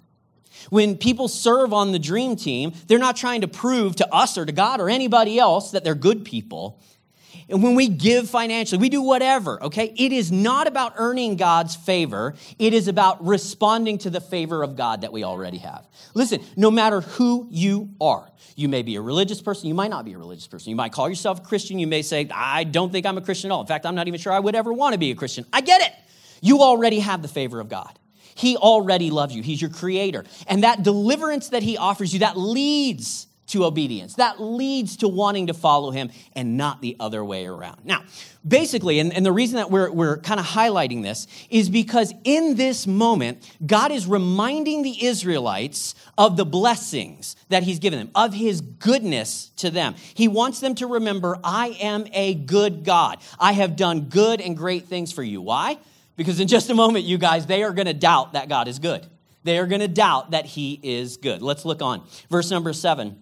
When 0.71 0.97
people 0.97 1.29
serve 1.29 1.73
on 1.73 1.93
the 1.93 1.99
dream 1.99 2.37
team, 2.37 2.73
they're 2.87 2.99
not 2.99 3.17
trying 3.17 3.43
to 3.43 3.49
prove 3.49 3.97
to 3.97 4.15
us 4.15 4.39
or 4.39 4.47
to 4.47 4.53
God 4.53 4.81
or 4.81 4.89
anybody 4.89 5.39
else 5.39 5.73
that 5.73 5.85
they're 5.85 5.95
good 5.95 6.25
people. 6.25 6.81
and 7.49 7.63
when 7.63 7.75
we 7.75 7.89
give 7.89 8.31
financially, 8.31 8.81
we 8.81 8.89
do 8.89 9.03
whatever, 9.03 9.63
okay? 9.63 9.93
It 9.97 10.13
is 10.13 10.33
not 10.33 10.67
about 10.67 10.95
earning 10.97 11.37
God's 11.37 11.77
favor. 11.77 12.35
It 12.59 12.73
is 12.73 12.89
about 12.89 13.25
responding 13.27 13.99
to 13.99 14.11
the 14.11 14.21
favor 14.21 14.63
of 14.63 14.77
God 14.77 15.03
that 15.03 15.13
we 15.13 15.25
already 15.25 15.59
have. 15.59 15.87
Listen, 16.15 16.41
no 16.57 16.71
matter 16.71 17.03
who 17.03 17.47
you 17.51 17.91
are, 18.01 18.31
you 18.57 18.69
may 18.69 18.83
be 18.83 18.97
a 18.97 19.01
religious 19.01 19.43
person, 19.43 19.69
you 19.69 19.75
might 19.75 19.91
not 19.91 20.05
be 20.05 20.13
a 20.13 20.19
religious 20.19 20.47
person. 20.47 20.71
You 20.71 20.77
might 20.77 20.93
call 20.93 21.09
yourself 21.09 21.41
a 21.41 21.43
Christian, 21.43 21.79
you 21.79 21.87
may 21.87 22.03
say, 22.03 22.29
I 22.33 22.65
don't 22.65 22.91
think 22.93 23.05
I'm 23.05 23.19
a 23.19 23.23
Christian 23.23 23.51
at 23.51 23.55
all. 23.55 23.61
In 23.61 23.67
fact, 23.67 23.85
I'm 23.85 23.97
not 23.97 24.09
even 24.09 24.21
sure 24.21 24.33
I 24.33 24.39
would 24.39 24.55
ever 24.55 24.73
want 24.73 24.95
to 24.95 24.99
be 24.99 25.11
a 25.11 25.15
Christian. 25.15 25.45
I 25.53 25.61
get 25.61 25.83
it. 25.83 25.93
You 26.41 26.61
already 26.61 27.01
have 27.01 27.23
the 27.23 27.29
favor 27.29 27.61
of 27.61 27.69
God. 27.69 27.99
He 28.35 28.57
already 28.57 29.11
loves 29.11 29.35
you. 29.35 29.43
He's 29.43 29.61
your 29.61 29.71
creator. 29.71 30.25
And 30.49 30.65
that 30.65 30.83
deliverance 30.83 31.51
that 31.51 31.63
he 31.63 31.77
offers 31.77 32.13
you, 32.13 32.21
that 32.21 32.37
leads 32.37 33.29
to 33.47 33.65
obedience. 33.65 34.15
That 34.15 34.41
leads 34.41 34.97
to 34.99 35.09
wanting 35.09 35.49
to 35.49 35.55
follow 35.55 35.91
him 35.91 36.11
and 36.35 36.57
not 36.57 36.81
the 36.81 36.97
other 36.99 37.25
way 37.25 37.47
around. 37.47 37.85
Now, 37.85 38.03
basically, 38.47 38.99
and, 38.99 39.13
and 39.13 39.25
the 39.25 39.33
reason 39.33 39.57
that 39.57 39.71
we're, 39.71 39.91
we're 39.91 40.19
kind 40.19 40.41
of 40.41 40.47
highlighting 40.47 41.03
this 41.03 41.27
is 41.51 41.69
because 41.69 42.13
in 42.25 42.57
this 42.57 42.87
moment, 42.87 43.49
God 43.65 43.93
is 43.93 44.07
reminding 44.07 44.83
the 44.83 45.05
Israelites 45.05 45.95
of 46.17 46.37
the 46.37 46.47
blessings 46.47 47.37
that 47.51 47.63
he's 47.63 47.79
given 47.79 47.99
them, 47.99 48.11
of 48.15 48.33
his 48.33 48.61
goodness 48.61 49.51
to 49.57 49.71
them. 49.71 49.95
He 50.15 50.27
wants 50.27 50.61
them 50.61 50.75
to 50.77 50.87
remember, 50.87 51.39
I 51.45 51.77
am 51.81 52.07
a 52.13 52.35
good 52.35 52.83
God. 52.83 53.19
I 53.39 53.53
have 53.53 53.77
done 53.77 54.03
good 54.09 54.41
and 54.41 54.57
great 54.57 54.87
things 54.87 55.13
for 55.13 55.23
you. 55.23 55.43
Why? 55.43 55.79
Because 56.17 56.41
in 56.41 56.49
just 56.49 56.71
a 56.71 56.75
moment, 56.75 57.05
you 57.05 57.19
guys, 57.19 57.47
they 57.47 57.63
are 57.63 57.73
going 57.73 57.87
to 57.87 57.95
doubt 57.95 58.35
that 58.35 58.49
God 58.49 58.69
is 58.69 58.79
good. 58.79 59.07
They 59.43 59.59
are 59.59 59.67
going 59.67 59.81
to 59.81 59.89
doubt 59.89 60.31
that 60.31 60.47
he 60.47 60.81
is 60.83 61.17
good. 61.17 61.43
Let's 61.43 61.65
look 61.65 61.83
on. 61.83 62.07
Verse 62.31 62.51
number 62.51 62.73
seven. 62.73 63.21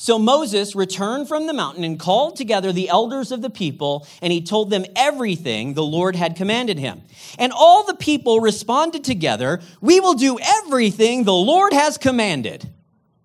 So 0.00 0.16
Moses 0.16 0.76
returned 0.76 1.26
from 1.26 1.48
the 1.48 1.52
mountain 1.52 1.82
and 1.82 1.98
called 1.98 2.36
together 2.36 2.72
the 2.72 2.88
elders 2.88 3.32
of 3.32 3.42
the 3.42 3.50
people, 3.50 4.06
and 4.22 4.32
he 4.32 4.40
told 4.40 4.70
them 4.70 4.84
everything 4.94 5.74
the 5.74 5.82
Lord 5.82 6.14
had 6.14 6.36
commanded 6.36 6.78
him. 6.78 7.02
And 7.36 7.52
all 7.52 7.84
the 7.84 7.96
people 7.96 8.38
responded 8.38 9.02
together, 9.02 9.60
We 9.80 9.98
will 9.98 10.14
do 10.14 10.38
everything 10.40 11.24
the 11.24 11.32
Lord 11.34 11.72
has 11.72 11.98
commanded. 11.98 12.68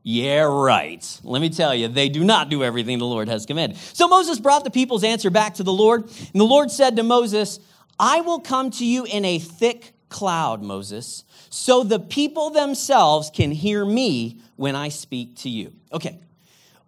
Yeah, 0.02 0.42
right. 0.42 1.20
Let 1.24 1.42
me 1.42 1.50
tell 1.50 1.74
you, 1.74 1.88
they 1.88 2.10
do 2.10 2.24
not 2.24 2.50
do 2.50 2.63
everything 2.63 2.98
the 2.98 3.06
Lord 3.06 3.30
has 3.30 3.46
commanded. 3.46 3.78
So 3.78 4.08
Moses 4.08 4.40
brought 4.40 4.63
the 4.63 4.72
people's 4.72 5.04
answer 5.04 5.30
back 5.30 5.54
to 5.56 5.63
the 5.63 5.72
Lord, 5.72 6.04
and 6.04 6.42
the 6.42 6.44
Lord 6.44 6.72
said 6.72 6.96
to 6.96 7.04
Moses, 7.04 7.60
I 8.00 8.22
will 8.22 8.40
come 8.40 8.72
to 8.72 8.86
you 8.86 9.06
in 9.06 9.26
a 9.26 9.40
thick 9.40 9.94
cloud, 10.10 10.62
Moses, 10.62 11.24
so 11.50 11.84
the 11.84 12.00
people 12.00 12.50
themselves 12.50 13.30
can 13.30 13.52
hear 13.52 13.84
me 13.86 14.40
when 14.56 14.76
I 14.76 14.90
speak 14.90 15.38
to 15.38 15.50
you. 15.50 15.74
Okay, 15.92 16.20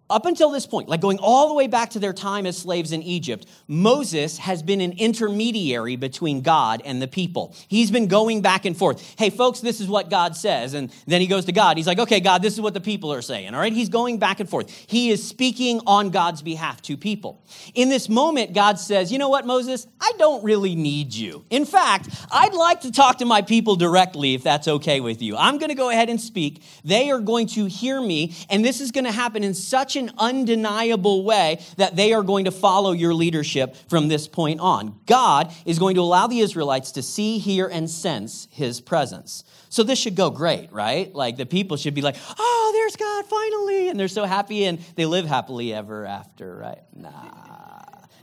up 0.08 0.26
until 0.26 0.50
this 0.50 0.66
point, 0.66 0.88
like 0.88 1.00
going 1.00 1.18
all 1.18 1.48
the 1.48 1.54
way 1.54 1.66
back 1.66 1.90
to 1.90 1.98
their 1.98 2.12
time 2.12 2.46
as 2.46 2.56
slaves 2.56 2.92
in 2.92 3.02
Egypt, 3.02 3.46
Moses 3.66 4.38
has 4.38 4.62
been 4.62 4.80
an 4.80 4.92
intermediary 4.92 5.96
between 5.96 6.42
God 6.42 6.80
and 6.84 7.02
the 7.02 7.08
people. 7.08 7.54
He's 7.68 7.90
been 7.90 8.06
going 8.06 8.40
back 8.40 8.64
and 8.64 8.76
forth. 8.76 9.14
Hey, 9.18 9.30
folks, 9.30 9.60
this 9.60 9.80
is 9.80 9.88
what 9.88 10.08
God 10.08 10.36
says. 10.36 10.74
And 10.74 10.92
then 11.06 11.20
he 11.20 11.26
goes 11.26 11.46
to 11.46 11.52
God. 11.52 11.76
He's 11.76 11.86
like, 11.86 11.98
okay, 11.98 12.20
God, 12.20 12.42
this 12.42 12.54
is 12.54 12.60
what 12.60 12.74
the 12.74 12.80
people 12.80 13.12
are 13.12 13.22
saying. 13.22 13.52
All 13.54 13.60
right. 13.60 13.72
He's 13.72 13.88
going 13.88 14.18
back 14.18 14.38
and 14.38 14.48
forth. 14.48 14.70
He 14.86 15.10
is 15.10 15.26
speaking 15.26 15.80
on 15.86 16.10
God's 16.10 16.42
behalf 16.42 16.82
to 16.82 16.96
people. 16.96 17.42
In 17.74 17.88
this 17.88 18.08
moment, 18.08 18.54
God 18.54 18.78
says, 18.78 19.10
you 19.10 19.18
know 19.18 19.28
what, 19.28 19.44
Moses? 19.44 19.88
I 20.00 20.12
don't 20.18 20.44
really 20.44 20.76
need 20.76 21.14
you. 21.14 21.44
In 21.50 21.64
fact, 21.64 22.08
I'd 22.30 22.54
like 22.54 22.82
to 22.82 22.92
talk 22.92 23.18
to 23.18 23.24
my 23.24 23.42
people 23.42 23.74
directly 23.74 24.34
if 24.34 24.44
that's 24.44 24.68
okay 24.68 25.00
with 25.00 25.20
you. 25.20 25.36
I'm 25.36 25.58
going 25.58 25.70
to 25.70 25.74
go 25.74 25.90
ahead 25.90 26.08
and 26.10 26.20
speak. 26.20 26.62
They 26.84 27.10
are 27.10 27.20
going 27.20 27.48
to 27.48 27.66
hear 27.66 28.00
me. 28.00 28.34
And 28.48 28.64
this 28.64 28.80
is 28.80 28.92
going 28.92 29.04
to 29.04 29.12
happen 29.12 29.42
in 29.42 29.54
such 29.54 29.95
an 29.96 30.12
undeniable 30.18 31.24
way 31.24 31.60
that 31.76 31.96
they 31.96 32.12
are 32.12 32.22
going 32.22 32.44
to 32.44 32.50
follow 32.50 32.92
your 32.92 33.14
leadership 33.14 33.74
from 33.88 34.08
this 34.08 34.28
point 34.28 34.60
on. 34.60 35.00
God 35.06 35.52
is 35.64 35.78
going 35.78 35.96
to 35.96 36.00
allow 36.02 36.26
the 36.26 36.40
Israelites 36.40 36.92
to 36.92 37.02
see, 37.02 37.38
hear, 37.38 37.66
and 37.66 37.90
sense 37.90 38.48
his 38.50 38.80
presence. 38.80 39.44
So 39.68 39.82
this 39.82 39.98
should 39.98 40.14
go 40.14 40.30
great, 40.30 40.72
right? 40.72 41.14
Like 41.14 41.36
the 41.36 41.46
people 41.46 41.76
should 41.76 41.94
be 41.94 42.02
like, 42.02 42.16
oh, 42.38 42.70
there's 42.74 42.96
God 42.96 43.26
finally. 43.26 43.88
And 43.88 43.98
they're 43.98 44.08
so 44.08 44.24
happy 44.24 44.64
and 44.64 44.78
they 44.94 45.06
live 45.06 45.26
happily 45.26 45.74
ever 45.74 46.06
after, 46.06 46.56
right? 46.56 46.82
Nah. 46.94 47.46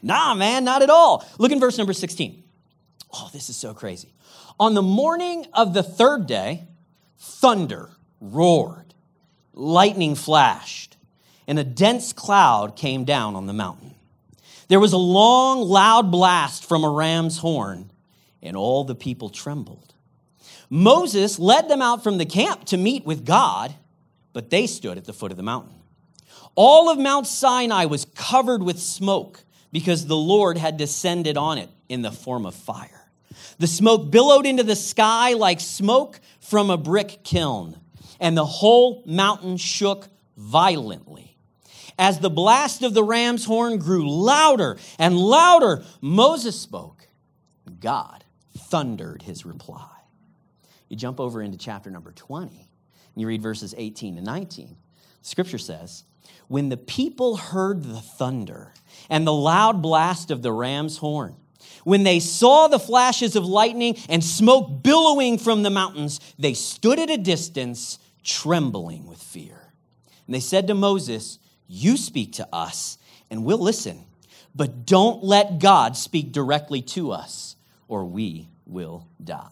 Nah, 0.02 0.34
man, 0.34 0.66
not 0.66 0.82
at 0.82 0.90
all. 0.90 1.26
Look 1.40 1.52
in 1.52 1.60
verse 1.60 1.78
number 1.78 1.94
16. 1.94 2.44
Oh, 3.14 3.30
this 3.32 3.50
is 3.50 3.56
so 3.56 3.74
crazy. 3.74 4.14
On 4.60 4.74
the 4.74 4.82
morning 4.82 5.46
of 5.54 5.74
the 5.74 5.84
third 5.84 6.28
day, 6.28 6.68
thunder 7.18 7.90
roared, 8.20 8.94
lightning 9.54 10.16
flashed 10.16 10.93
and 11.48 11.60
a 11.60 11.64
dense 11.64 12.14
cloud 12.14 12.76
came 12.76 13.04
down 13.04 13.36
on 13.36 13.46
the 13.46 13.54
mountain. 13.54 13.96
There 14.68 14.80
was 14.80 14.94
a 14.94 14.98
long, 14.98 15.62
loud 15.62 16.12
blast 16.12 16.66
from 16.66 16.84
a 16.84 16.90
ram's 16.90 17.40
horn, 17.40 17.92
and 18.42 18.56
all 18.56 18.84
the 18.84 18.96
people 18.96 19.30
trembled. 19.30 19.94
Moses 20.70 21.38
led 21.38 21.70
them 21.70 21.82
out 21.82 22.04
from 22.04 22.18
the 22.18 22.26
camp 22.26 22.66
to 22.66 22.78
meet 22.78 23.06
with 23.06 23.26
God, 23.26 23.76
but 24.32 24.50
they 24.50 24.66
stood 24.66 24.98
at 24.98 25.06
the 25.06 25.14
foot 25.14 25.32
of 25.32 25.38
the 25.38 25.44
mountain. 25.44 25.76
All 26.56 26.90
of 26.90 26.98
Mount 26.98 27.28
Sinai 27.28 27.86
was 27.86 28.06
covered 28.16 28.64
with 28.64 28.80
smoke 28.80 29.44
because 29.72 30.06
the 30.06 30.16
Lord 30.16 30.58
had 30.58 30.78
descended 30.78 31.38
on 31.38 31.58
it 31.58 31.70
in 31.90 32.02
the 32.02 32.12
form 32.12 32.46
of 32.46 32.56
fire. 32.56 33.10
The 33.60 33.68
smoke 33.68 34.12
billowed 34.12 34.46
into 34.46 34.64
the 34.64 34.76
sky 34.76 35.34
like 35.34 35.60
smoke 35.60 36.20
from 36.40 36.70
a 36.70 36.78
brick 36.78 37.24
kiln, 37.24 37.80
and 38.20 38.38
the 38.38 38.46
whole 38.46 39.04
mountain 39.06 39.58
shook 39.58 40.08
violently. 40.38 41.33
As 41.98 42.20
the 42.20 42.30
blast 42.30 42.82
of 42.84 42.94
the 42.94 43.04
ram's 43.04 43.46
horn 43.46 43.78
grew 43.78 44.10
louder 44.10 44.78
and 44.98 45.18
louder, 45.18 45.84
Moses 46.02 46.60
spoke. 46.60 47.08
God 47.80 48.24
thundered 48.58 49.22
his 49.24 49.46
reply. 49.46 49.90
You 50.90 50.98
jump 50.98 51.20
over 51.20 51.42
into 51.42 51.58
chapter 51.58 51.90
number 51.90 52.12
20, 52.12 52.50
and 52.50 53.22
you 53.22 53.28
read 53.28 53.42
verses 53.42 53.74
18 53.78 54.16
to 54.18 54.22
19. 54.22 54.76
Scripture 55.22 55.58
says, 55.58 56.04
When 56.48 56.70
the 56.70 56.78
people 56.78 57.36
heard 57.36 57.84
the 57.84 58.02
thunder 58.02 58.74
and 59.10 59.26
the 59.26 59.34
loud 59.34 59.82
blast 59.82 60.32
of 60.32 60.42
the 60.42 60.52
ram's 60.52 60.98
horn, 60.98 61.36
when 61.84 62.04
they 62.04 62.20
saw 62.20 62.68
the 62.68 62.80
flashes 62.80 63.36
of 63.36 63.46
lightning 63.46 63.98
and 64.10 64.24
smoke 64.24 64.84
billowing 64.84 65.38
from 65.38 65.64
the 65.64 65.70
mountains, 65.70 66.20
they 66.38 66.54
stood 66.54 67.00
at 67.00 67.10
a 67.10 67.18
distance, 67.18 68.00
trembling 68.24 69.08
with 69.08 69.22
fear. 69.22 69.74
And 70.28 70.36
they 70.36 70.40
said 70.40 70.68
to 70.68 70.74
Moses, 70.74 71.40
you 71.74 71.98
speak 71.98 72.34
to 72.34 72.48
us, 72.54 72.98
and 73.30 73.44
we'll 73.44 73.58
listen. 73.58 74.06
But 74.56 74.86
don't 74.86 75.24
let 75.24 75.60
God 75.60 75.98
speak 75.98 76.32
directly 76.32 76.82
to 76.82 77.12
us, 77.12 77.56
or 77.88 78.06
we 78.06 78.48
will 78.66 79.08
die. 79.24 79.48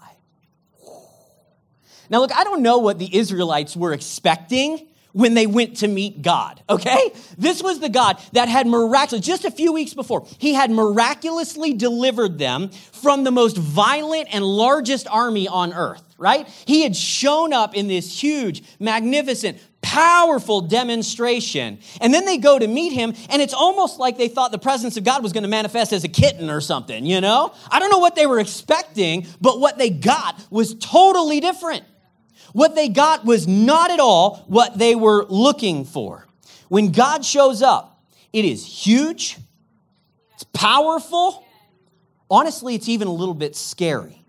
Now, 2.10 2.20
look, 2.20 2.36
I 2.36 2.44
don't 2.44 2.62
know 2.62 2.78
what 2.78 3.00
the 3.00 3.18
Israelites 3.18 3.75
were 3.75 3.94
expecting 3.94 4.88
when 5.13 5.34
they 5.34 5.48
went 5.48 5.78
to 5.78 5.88
meet 5.88 6.22
God, 6.22 6.62
okay? 6.70 7.12
This 7.38 7.62
was 7.62 7.80
the 7.80 7.90
God 7.90 8.22
that 8.34 8.48
had 8.48 8.68
miraculously, 8.68 9.25
just 9.25 9.44
a 9.44 9.51
few 9.51 9.74
weeks 9.74 9.94
before, 9.94 10.25
he 10.38 10.54
had 10.54 10.72
miraculously 10.72 11.74
delivered 11.74 12.38
them 12.38 12.70
from 12.70 13.24
the 13.24 13.32
most 13.32 13.58
violent 13.58 14.30
and 14.32 14.46
largest 14.46 15.08
army 15.10 15.48
on 15.48 15.74
earth, 15.74 16.04
right? 16.18 16.48
He 16.66 16.84
had 16.84 16.96
shown 16.96 17.51
up 17.51 17.75
in 17.75 17.88
this 17.88 18.22
huge, 18.22 18.63
magnificent, 18.80 19.58
powerful 19.82 20.62
demonstration. 20.62 21.80
And 22.00 22.14
then 22.14 22.26
they 22.26 22.38
go 22.38 22.58
to 22.58 22.68
meet 22.68 22.94
him, 22.94 23.14
and 23.30 23.42
it's 23.42 23.54
almost 23.54 24.00
like 24.00 24.18
they 24.18 24.28
thought 24.28 24.52
the 24.52 24.60
presence 24.60 24.98
of 24.98 25.04
God 25.04 25.24
was 25.24 25.34
going 25.34 25.44
to 25.44 25.50
manifest 25.50 25.92
as 25.94 26.04
a 26.04 26.10
kitten 26.10 26.50
or 26.50 26.62
something, 26.62 27.06
you 27.06 27.22
know? 27.22 27.54
I 27.70 27.80
don't 27.80 27.90
know 27.90 27.98
what 27.98 28.16
they 28.16 28.26
were 28.26 28.40
expecting, 28.40 29.26
but 29.40 29.60
what 29.60 29.78
they 29.78 29.90
got 29.90 30.40
was 30.50 30.76
totally 30.76 31.40
different. 31.40 31.84
What 32.54 32.76
they 32.76 32.90
got 32.90 33.26
was 33.26 33.48
not 33.48 33.92
at 33.92 34.00
all 34.00 34.44
what 34.48 34.78
they 34.78 34.96
were 34.96 35.26
looking 35.30 35.86
for. 35.86 36.28
When 36.70 36.92
God 36.92 37.26
shows 37.26 37.62
up, 37.62 38.04
it 38.34 38.46
is 38.46 38.66
huge, 38.66 39.38
it's 40.34 40.44
powerful. 40.54 41.46
Honestly, 42.30 42.76
it's 42.76 42.88
even 42.88 43.08
a 43.10 43.14
little 43.14 43.34
bit 43.34 43.56
scary 43.56 44.21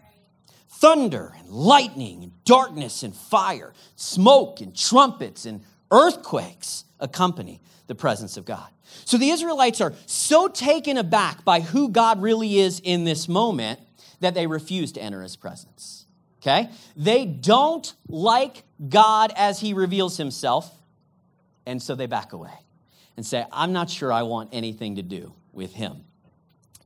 thunder 0.83 1.33
and 1.39 1.49
lightning 1.49 2.25
and 2.25 2.45
darkness 2.45 3.05
and 3.05 3.15
fire, 3.15 3.73
smoke 3.95 4.61
and 4.61 4.77
trumpets 4.77 5.47
and 5.47 5.63
earthquakes 5.93 6.85
accompany 6.99 7.61
the 7.87 7.95
presence 7.95 8.37
of 8.37 8.45
God. 8.45 8.69
So 9.05 9.17
the 9.17 9.31
Israelites 9.31 9.81
are 9.81 9.95
so 10.07 10.49
taken 10.49 10.99
aback 10.99 11.45
by 11.45 11.61
who 11.61 11.89
God 11.89 12.21
really 12.21 12.59
is 12.59 12.81
in 12.81 13.05
this 13.05 13.29
moment 13.29 13.79
that 14.19 14.35
they 14.35 14.49
refuse 14.49 14.91
to 14.93 15.01
enter 15.01 15.23
his 15.23 15.37
presence. 15.37 16.07
Okay? 16.41 16.69
They 16.97 17.27
don't 17.27 17.95
like 18.09 18.65
God 18.89 19.33
as 19.37 19.61
he 19.61 19.75
reveals 19.75 20.17
himself, 20.17 20.69
and 21.65 21.81
so 21.81 21.95
they 21.95 22.07
back 22.07 22.33
away 22.33 22.59
and 23.17 23.25
say, 23.25 23.45
I'm 23.53 23.73
not 23.73 23.89
sure 23.89 24.13
I 24.13 24.23
want 24.23 24.51
anything 24.53 24.97
to 24.97 25.03
do 25.03 25.33
with 25.53 25.75
him. 25.75 26.05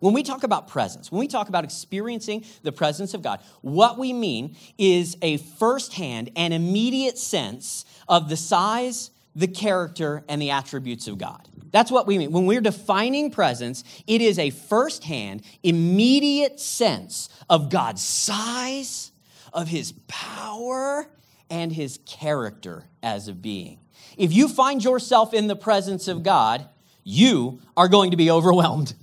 When 0.01 0.13
we 0.13 0.23
talk 0.23 0.43
about 0.43 0.69
presence, 0.69 1.11
when 1.11 1.21
we 1.21 1.29
talk 1.29 1.49
about 1.49 1.65
experiencing 1.65 2.45
the 2.63 2.73
presence 2.73 3.15
of 3.15 3.23
God, 3.23 3.41
what 3.63 3.99
we 3.99 4.13
mean 4.13 4.57
is 4.79 5.17
a 5.23 5.39
firsthand 5.39 6.31
and 6.37 6.53
immediate 6.53 7.19
sense 7.19 7.85
of 8.09 8.29
the 8.29 8.37
size, 8.37 9.11
the 9.35 9.49
character, 9.49 10.25
and 10.29 10.41
the 10.41 10.51
attributes 10.51 11.09
of 11.09 11.19
God. 11.19 11.49
That's 11.71 11.91
what 11.91 12.07
we 12.07 12.19
mean. 12.19 12.33
When 12.33 12.47
we're 12.47 12.61
defining 12.61 13.31
presence, 13.31 13.85
it 14.07 14.21
is 14.23 14.39
a 14.39 14.51
firsthand, 14.51 15.43
immediate 15.63 16.61
sense 16.61 17.29
of 17.51 17.71
God's 17.71 18.03
size, 18.03 19.13
of 19.53 19.69
his 19.69 19.93
power, 20.09 21.11
and 21.51 21.73
his 21.73 21.99
character 22.07 22.85
as 23.03 23.29
a 23.29 23.33
being. 23.33 23.79
If 24.17 24.33
you 24.33 24.49
find 24.49 24.83
yourself 24.83 25.35
in 25.35 25.47
the 25.47 25.57
presence 25.57 26.09
of 26.09 26.23
God, 26.23 26.69
you 27.05 27.61
are 27.77 27.89
going 27.89 28.11
to 28.11 28.17
be 28.17 28.31
overwhelmed. 28.31 28.95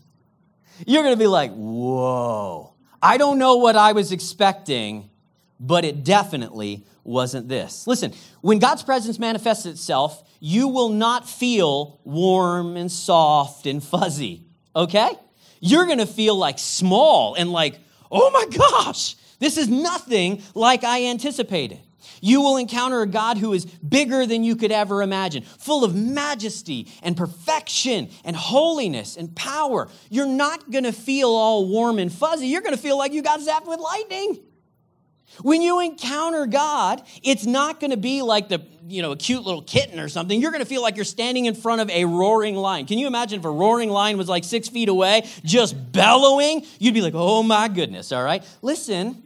You're 0.86 1.03
going 1.03 1.15
to 1.15 1.20
be 1.20 1.27
like, 1.27 1.51
whoa, 1.51 2.74
I 3.01 3.18
don't 3.18 3.38
know 3.38 3.58
what 3.58 3.75
I 3.75 3.92
was 3.92 4.12
expecting, 4.12 5.10
but 5.60 5.86
it 5.86 6.03
definitely 6.03 6.86
wasn't 7.03 7.50
this. 7.50 7.86
Listen, 7.88 8.13
when 8.42 8.60
God's 8.60 8.84
presence 8.84 9.20
manifests 9.20 9.65
itself, 9.65 10.24
you 10.39 10.68
will 10.68 10.89
not 10.89 11.27
feel 11.27 12.00
warm 12.03 12.77
and 12.77 12.92
soft 12.92 13.65
and 13.65 13.84
fuzzy, 13.84 14.46
okay? 14.75 15.12
You're 15.60 15.86
gonna 15.86 16.06
feel 16.06 16.36
like 16.36 16.60
small 16.60 17.36
and 17.36 17.51
like, 17.51 17.80
oh 18.12 18.30
my 18.32 18.46
gosh, 18.56 19.15
this 19.39 19.58
is 19.58 19.70
nothing 19.70 20.42
like 20.53 20.84
I 20.84 21.06
anticipated. 21.06 21.80
You 22.22 22.41
will 22.41 22.57
encounter 22.57 23.01
a 23.01 23.07
God 23.07 23.38
who 23.38 23.53
is 23.53 23.65
bigger 23.65 24.25
than 24.25 24.43
you 24.43 24.55
could 24.55 24.72
ever 24.72 25.01
imagine, 25.01 25.43
full 25.43 25.83
of 25.83 25.95
majesty 25.95 26.91
and 27.01 27.15
perfection 27.17 28.10
and 28.24 28.36
holiness 28.36 29.17
and 29.17 29.36
power. 29.36 29.89
You're 30.10 30.25
not 30.25 30.72
going 30.72 30.86
to 30.86 30.91
feel 30.91 31.29
all 31.29 31.67
warm 31.67 32.00
and 32.00 32.12
fuzzy. 32.12 32.48
You're 32.48 32.62
going 32.62 32.75
to 32.75 32.81
feel 32.81 32.98
like 32.98 33.13
you 33.13 33.22
got 33.22 33.39
zapped 33.39 33.67
with 33.67 33.79
lightning. 33.79 34.39
When 35.41 35.62
you 35.62 35.79
encounter 35.79 36.45
God, 36.45 37.01
it's 37.24 37.45
not 37.45 37.79
going 37.79 37.91
to 37.91 37.98
be 37.98 38.22
like 38.22 38.50
the, 38.50 38.62
you 38.88 39.01
know, 39.01 39.13
a 39.13 39.17
cute 39.17 39.43
little 39.43 39.63
kitten 39.63 40.00
or 40.00 40.07
something. 40.07 40.39
You're 40.39 40.51
going 40.51 40.63
to 40.63 40.69
feel 40.69 40.83
like 40.83 40.95
you're 40.95 41.05
standing 41.05 41.45
in 41.45 41.55
front 41.55 41.81
of 41.81 41.89
a 41.89 42.05
roaring 42.05 42.55
lion. 42.55 42.86
Can 42.86 43.00
you 43.00 43.07
imagine 43.07 43.39
if 43.39 43.45
a 43.45 43.51
roaring 43.51 43.89
lion 43.89 44.17
was 44.17 44.29
like 44.29 44.43
six 44.43 44.69
feet 44.69 44.89
away, 44.89 45.27
just 45.43 45.91
bellowing? 45.91 46.63
You'd 46.77 46.93
be 46.93 47.01
like, 47.01 47.15
oh 47.15 47.41
my 47.41 47.67
goodness, 47.67 48.12
all 48.12 48.24
right? 48.24 48.43
Listen, 48.62 49.24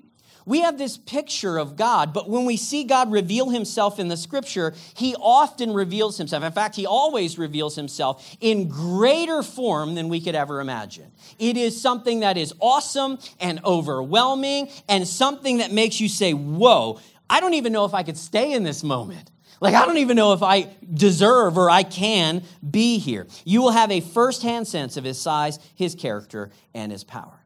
we 0.47 0.61
have 0.61 0.77
this 0.77 0.97
picture 0.97 1.57
of 1.57 1.75
God, 1.75 2.13
but 2.13 2.29
when 2.29 2.45
we 2.45 2.55
see 2.55 2.85
God 2.85 3.11
reveal 3.11 3.49
himself 3.49 3.99
in 3.99 4.07
the 4.07 4.15
scripture, 4.15 4.73
he 4.95 5.13
often 5.19 5.73
reveals 5.73 6.17
himself. 6.17 6.41
In 6.41 6.53
fact, 6.53 6.77
he 6.77 6.85
always 6.85 7.37
reveals 7.37 7.75
himself 7.75 8.37
in 8.39 8.69
greater 8.69 9.43
form 9.43 9.95
than 9.95 10.07
we 10.07 10.21
could 10.21 10.35
ever 10.35 10.61
imagine. 10.61 11.11
It 11.37 11.57
is 11.57 11.79
something 11.79 12.21
that 12.21 12.37
is 12.37 12.53
awesome 12.61 13.19
and 13.41 13.59
overwhelming 13.65 14.69
and 14.87 15.05
something 15.05 15.57
that 15.57 15.73
makes 15.73 15.99
you 15.99 16.07
say, 16.07 16.31
Whoa, 16.31 17.01
I 17.29 17.41
don't 17.41 17.55
even 17.55 17.73
know 17.73 17.83
if 17.83 17.93
I 17.93 18.03
could 18.03 18.17
stay 18.17 18.53
in 18.53 18.63
this 18.63 18.85
moment. 18.85 19.29
Like, 19.59 19.73
I 19.73 19.85
don't 19.85 19.97
even 19.97 20.15
know 20.15 20.31
if 20.31 20.43
I 20.43 20.69
deserve 20.93 21.57
or 21.57 21.69
I 21.69 21.83
can 21.83 22.43
be 22.69 22.99
here. 22.99 23.27
You 23.43 23.61
will 23.61 23.71
have 23.71 23.91
a 23.91 23.99
firsthand 23.99 24.65
sense 24.65 24.95
of 24.95 25.03
his 25.03 25.19
size, 25.19 25.59
his 25.75 25.93
character, 25.93 26.51
and 26.73 26.89
his 26.89 27.03
power. 27.03 27.43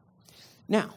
Now, 0.68 0.94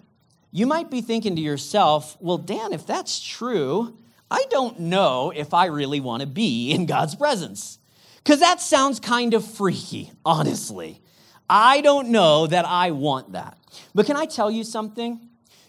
you 0.55 0.65
might 0.65 0.89
be 0.89 1.01
thinking 1.01 1.35
to 1.35 1.41
yourself, 1.41 2.15
well, 2.21 2.37
Dan, 2.37 2.71
if 2.71 2.87
that's 2.87 3.19
true, 3.19 3.97
I 4.31 4.45
don't 4.49 4.79
know 4.79 5.33
if 5.35 5.53
I 5.53 5.65
really 5.65 5.99
want 5.99 6.21
to 6.21 6.27
be 6.27 6.71
in 6.71 6.85
God's 6.85 7.13
presence. 7.13 7.77
Because 8.23 8.39
that 8.39 8.61
sounds 8.61 9.01
kind 9.01 9.33
of 9.33 9.45
freaky, 9.45 10.13
honestly. 10.23 11.01
I 11.49 11.81
don't 11.81 12.07
know 12.07 12.47
that 12.47 12.63
I 12.63 12.91
want 12.91 13.33
that. 13.33 13.57
But 13.93 14.05
can 14.05 14.15
I 14.15 14.27
tell 14.27 14.49
you 14.49 14.63
something? 14.63 15.19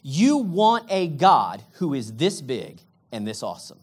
You 0.04 0.36
want 0.36 0.86
a 0.88 1.08
God 1.08 1.64
who 1.72 1.92
is 1.92 2.12
this 2.12 2.40
big 2.40 2.80
and 3.10 3.26
this 3.26 3.42
awesome. 3.42 3.80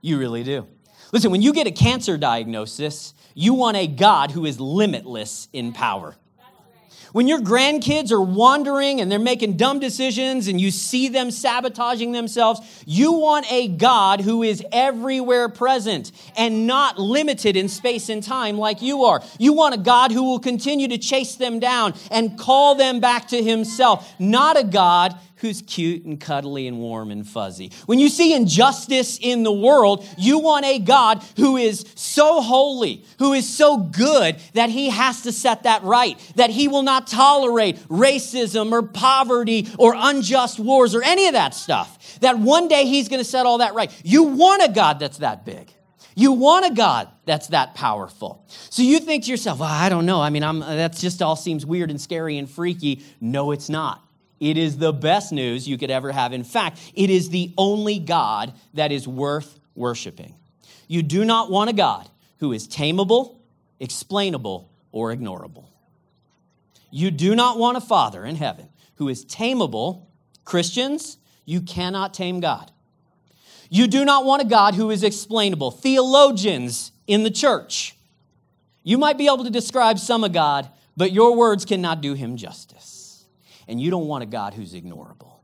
You 0.00 0.16
really 0.16 0.44
do. 0.44 0.68
Listen, 1.10 1.32
when 1.32 1.42
you 1.42 1.52
get 1.52 1.66
a 1.66 1.72
cancer 1.72 2.16
diagnosis, 2.16 3.14
you 3.34 3.52
want 3.54 3.78
a 3.78 3.88
God 3.88 4.30
who 4.30 4.46
is 4.46 4.60
limitless 4.60 5.48
in 5.52 5.72
power. 5.72 6.14
When 7.16 7.28
your 7.28 7.40
grandkids 7.40 8.12
are 8.12 8.20
wandering 8.20 9.00
and 9.00 9.10
they're 9.10 9.18
making 9.18 9.56
dumb 9.56 9.78
decisions 9.78 10.48
and 10.48 10.60
you 10.60 10.70
see 10.70 11.08
them 11.08 11.30
sabotaging 11.30 12.12
themselves, 12.12 12.60
you 12.84 13.12
want 13.12 13.50
a 13.50 13.68
God 13.68 14.20
who 14.20 14.42
is 14.42 14.62
everywhere 14.70 15.48
present 15.48 16.12
and 16.36 16.66
not 16.66 16.98
limited 16.98 17.56
in 17.56 17.68
space 17.68 18.08
and 18.08 18.22
time 18.22 18.58
like 18.58 18.82
you 18.82 19.04
are. 19.04 19.22
You 19.38 19.52
want 19.52 19.74
a 19.74 19.78
God 19.78 20.12
who 20.12 20.24
will 20.24 20.40
continue 20.40 20.88
to 20.88 20.98
chase 20.98 21.36
them 21.36 21.60
down 21.60 21.94
and 22.10 22.38
call 22.38 22.74
them 22.74 23.00
back 23.00 23.28
to 23.28 23.42
himself, 23.42 24.12
not 24.18 24.58
a 24.58 24.64
God 24.64 25.16
who's 25.36 25.62
cute 25.62 26.04
and 26.04 26.18
cuddly 26.18 26.66
and 26.66 26.78
warm 26.78 27.10
and 27.10 27.26
fuzzy. 27.26 27.70
When 27.84 27.98
you 27.98 28.08
see 28.08 28.34
injustice 28.34 29.18
in 29.20 29.42
the 29.42 29.52
world, 29.52 30.06
you 30.16 30.38
want 30.38 30.64
a 30.64 30.78
God 30.78 31.22
who 31.36 31.56
is 31.56 31.84
so 31.94 32.40
holy, 32.40 33.04
who 33.18 33.32
is 33.34 33.48
so 33.48 33.76
good 33.76 34.36
that 34.54 34.70
he 34.70 34.88
has 34.88 35.22
to 35.22 35.32
set 35.32 35.64
that 35.64 35.82
right, 35.82 36.18
that 36.36 36.50
he 36.50 36.68
will 36.68 36.82
not 36.82 37.06
tolerate 37.06 37.76
racism 37.88 38.72
or 38.72 38.82
poverty 38.82 39.68
or 39.78 39.94
unjust 39.96 40.58
wars 40.58 40.94
or 40.94 41.02
any 41.02 41.26
of 41.26 41.34
that 41.34 41.54
stuff. 41.54 42.18
That 42.20 42.38
one 42.38 42.68
day 42.68 42.86
he's 42.86 43.08
going 43.08 43.20
to 43.20 43.24
set 43.24 43.44
all 43.44 43.58
that 43.58 43.74
right. 43.74 43.92
You 44.04 44.22
want 44.22 44.62
a 44.62 44.72
God 44.72 44.98
that's 44.98 45.18
that 45.18 45.44
big. 45.44 45.70
You 46.18 46.32
want 46.32 46.64
a 46.64 46.74
God 46.74 47.08
that's 47.26 47.48
that 47.48 47.74
powerful. 47.74 48.42
So 48.48 48.82
you 48.82 49.00
think 49.00 49.24
to 49.24 49.30
yourself, 49.30 49.60
well, 49.60 49.68
I 49.68 49.90
don't 49.90 50.06
know. 50.06 50.22
I 50.22 50.30
mean, 50.30 50.42
I'm, 50.42 50.60
that's 50.60 50.98
just 50.98 51.20
all 51.20 51.36
seems 51.36 51.66
weird 51.66 51.90
and 51.90 52.00
scary 52.00 52.38
and 52.38 52.48
freaky. 52.48 53.04
No, 53.20 53.50
it's 53.50 53.68
not. 53.68 54.02
It 54.40 54.56
is 54.56 54.78
the 54.78 54.94
best 54.94 55.30
news 55.30 55.68
you 55.68 55.76
could 55.76 55.90
ever 55.90 56.10
have. 56.12 56.32
In 56.32 56.42
fact, 56.42 56.78
it 56.94 57.10
is 57.10 57.28
the 57.28 57.52
only 57.58 57.98
God 57.98 58.54
that 58.72 58.92
is 58.92 59.06
worth 59.06 59.60
worshiping. 59.74 60.34
You 60.88 61.02
do 61.02 61.22
not 61.22 61.50
want 61.50 61.68
a 61.68 61.74
God 61.74 62.08
who 62.38 62.52
is 62.52 62.66
tameable, 62.66 63.36
explainable, 63.78 64.70
or 64.92 65.14
ignorable. 65.14 65.66
You 66.90 67.10
do 67.10 67.34
not 67.34 67.58
want 67.58 67.76
a 67.76 67.80
Father 67.82 68.24
in 68.24 68.36
heaven 68.36 68.70
who 68.94 69.10
is 69.10 69.26
tameable. 69.26 70.06
Christians, 70.46 71.18
you 71.44 71.60
cannot 71.60 72.14
tame 72.14 72.40
God. 72.40 72.72
You 73.68 73.86
do 73.86 74.04
not 74.04 74.24
want 74.24 74.42
a 74.42 74.46
God 74.46 74.74
who 74.74 74.90
is 74.90 75.02
explainable. 75.02 75.70
Theologians 75.70 76.92
in 77.06 77.22
the 77.22 77.30
church, 77.30 77.96
you 78.82 78.98
might 78.98 79.18
be 79.18 79.26
able 79.26 79.44
to 79.44 79.50
describe 79.50 79.98
some 79.98 80.24
of 80.24 80.32
God, 80.32 80.68
but 80.96 81.12
your 81.12 81.36
words 81.36 81.64
cannot 81.64 82.00
do 82.00 82.14
him 82.14 82.36
justice 82.36 82.96
and 83.68 83.80
you 83.80 83.90
don't 83.90 84.06
want 84.06 84.22
a 84.22 84.26
God 84.26 84.54
who's 84.54 84.74
ignorable. 84.74 85.40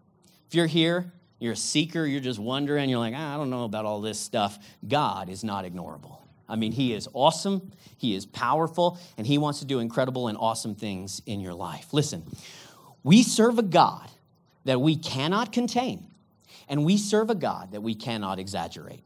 If 0.48 0.54
you're 0.54 0.66
here, 0.66 1.12
you're 1.38 1.54
a 1.54 1.56
seeker, 1.56 2.06
you're 2.06 2.20
just 2.20 2.38
wondering, 2.38 2.88
you're 2.88 2.98
like, 2.98 3.14
ah, 3.16 3.34
I 3.34 3.36
don't 3.36 3.50
know 3.50 3.64
about 3.64 3.84
all 3.84 4.00
this 4.00 4.18
stuff. 4.18 4.58
God 4.86 5.28
is 5.28 5.42
not 5.42 5.64
ignorable. 5.64 6.18
I 6.48 6.56
mean, 6.56 6.72
He 6.72 6.92
is 6.92 7.08
awesome, 7.14 7.72
He 7.96 8.14
is 8.14 8.26
powerful, 8.26 8.98
and 9.16 9.26
He 9.26 9.38
wants 9.38 9.60
to 9.60 9.64
do 9.64 9.80
incredible 9.80 10.28
and 10.28 10.36
awesome 10.38 10.74
things 10.74 11.22
in 11.26 11.40
your 11.40 11.54
life. 11.54 11.92
Listen, 11.92 12.24
we 13.02 13.22
serve 13.22 13.58
a 13.58 13.62
God 13.62 14.08
that 14.64 14.80
we 14.80 14.96
cannot 14.96 15.52
contain, 15.52 16.06
and 16.72 16.86
we 16.86 16.96
serve 16.96 17.28
a 17.28 17.34
God 17.34 17.72
that 17.72 17.82
we 17.82 17.94
cannot 17.94 18.38
exaggerate. 18.38 19.04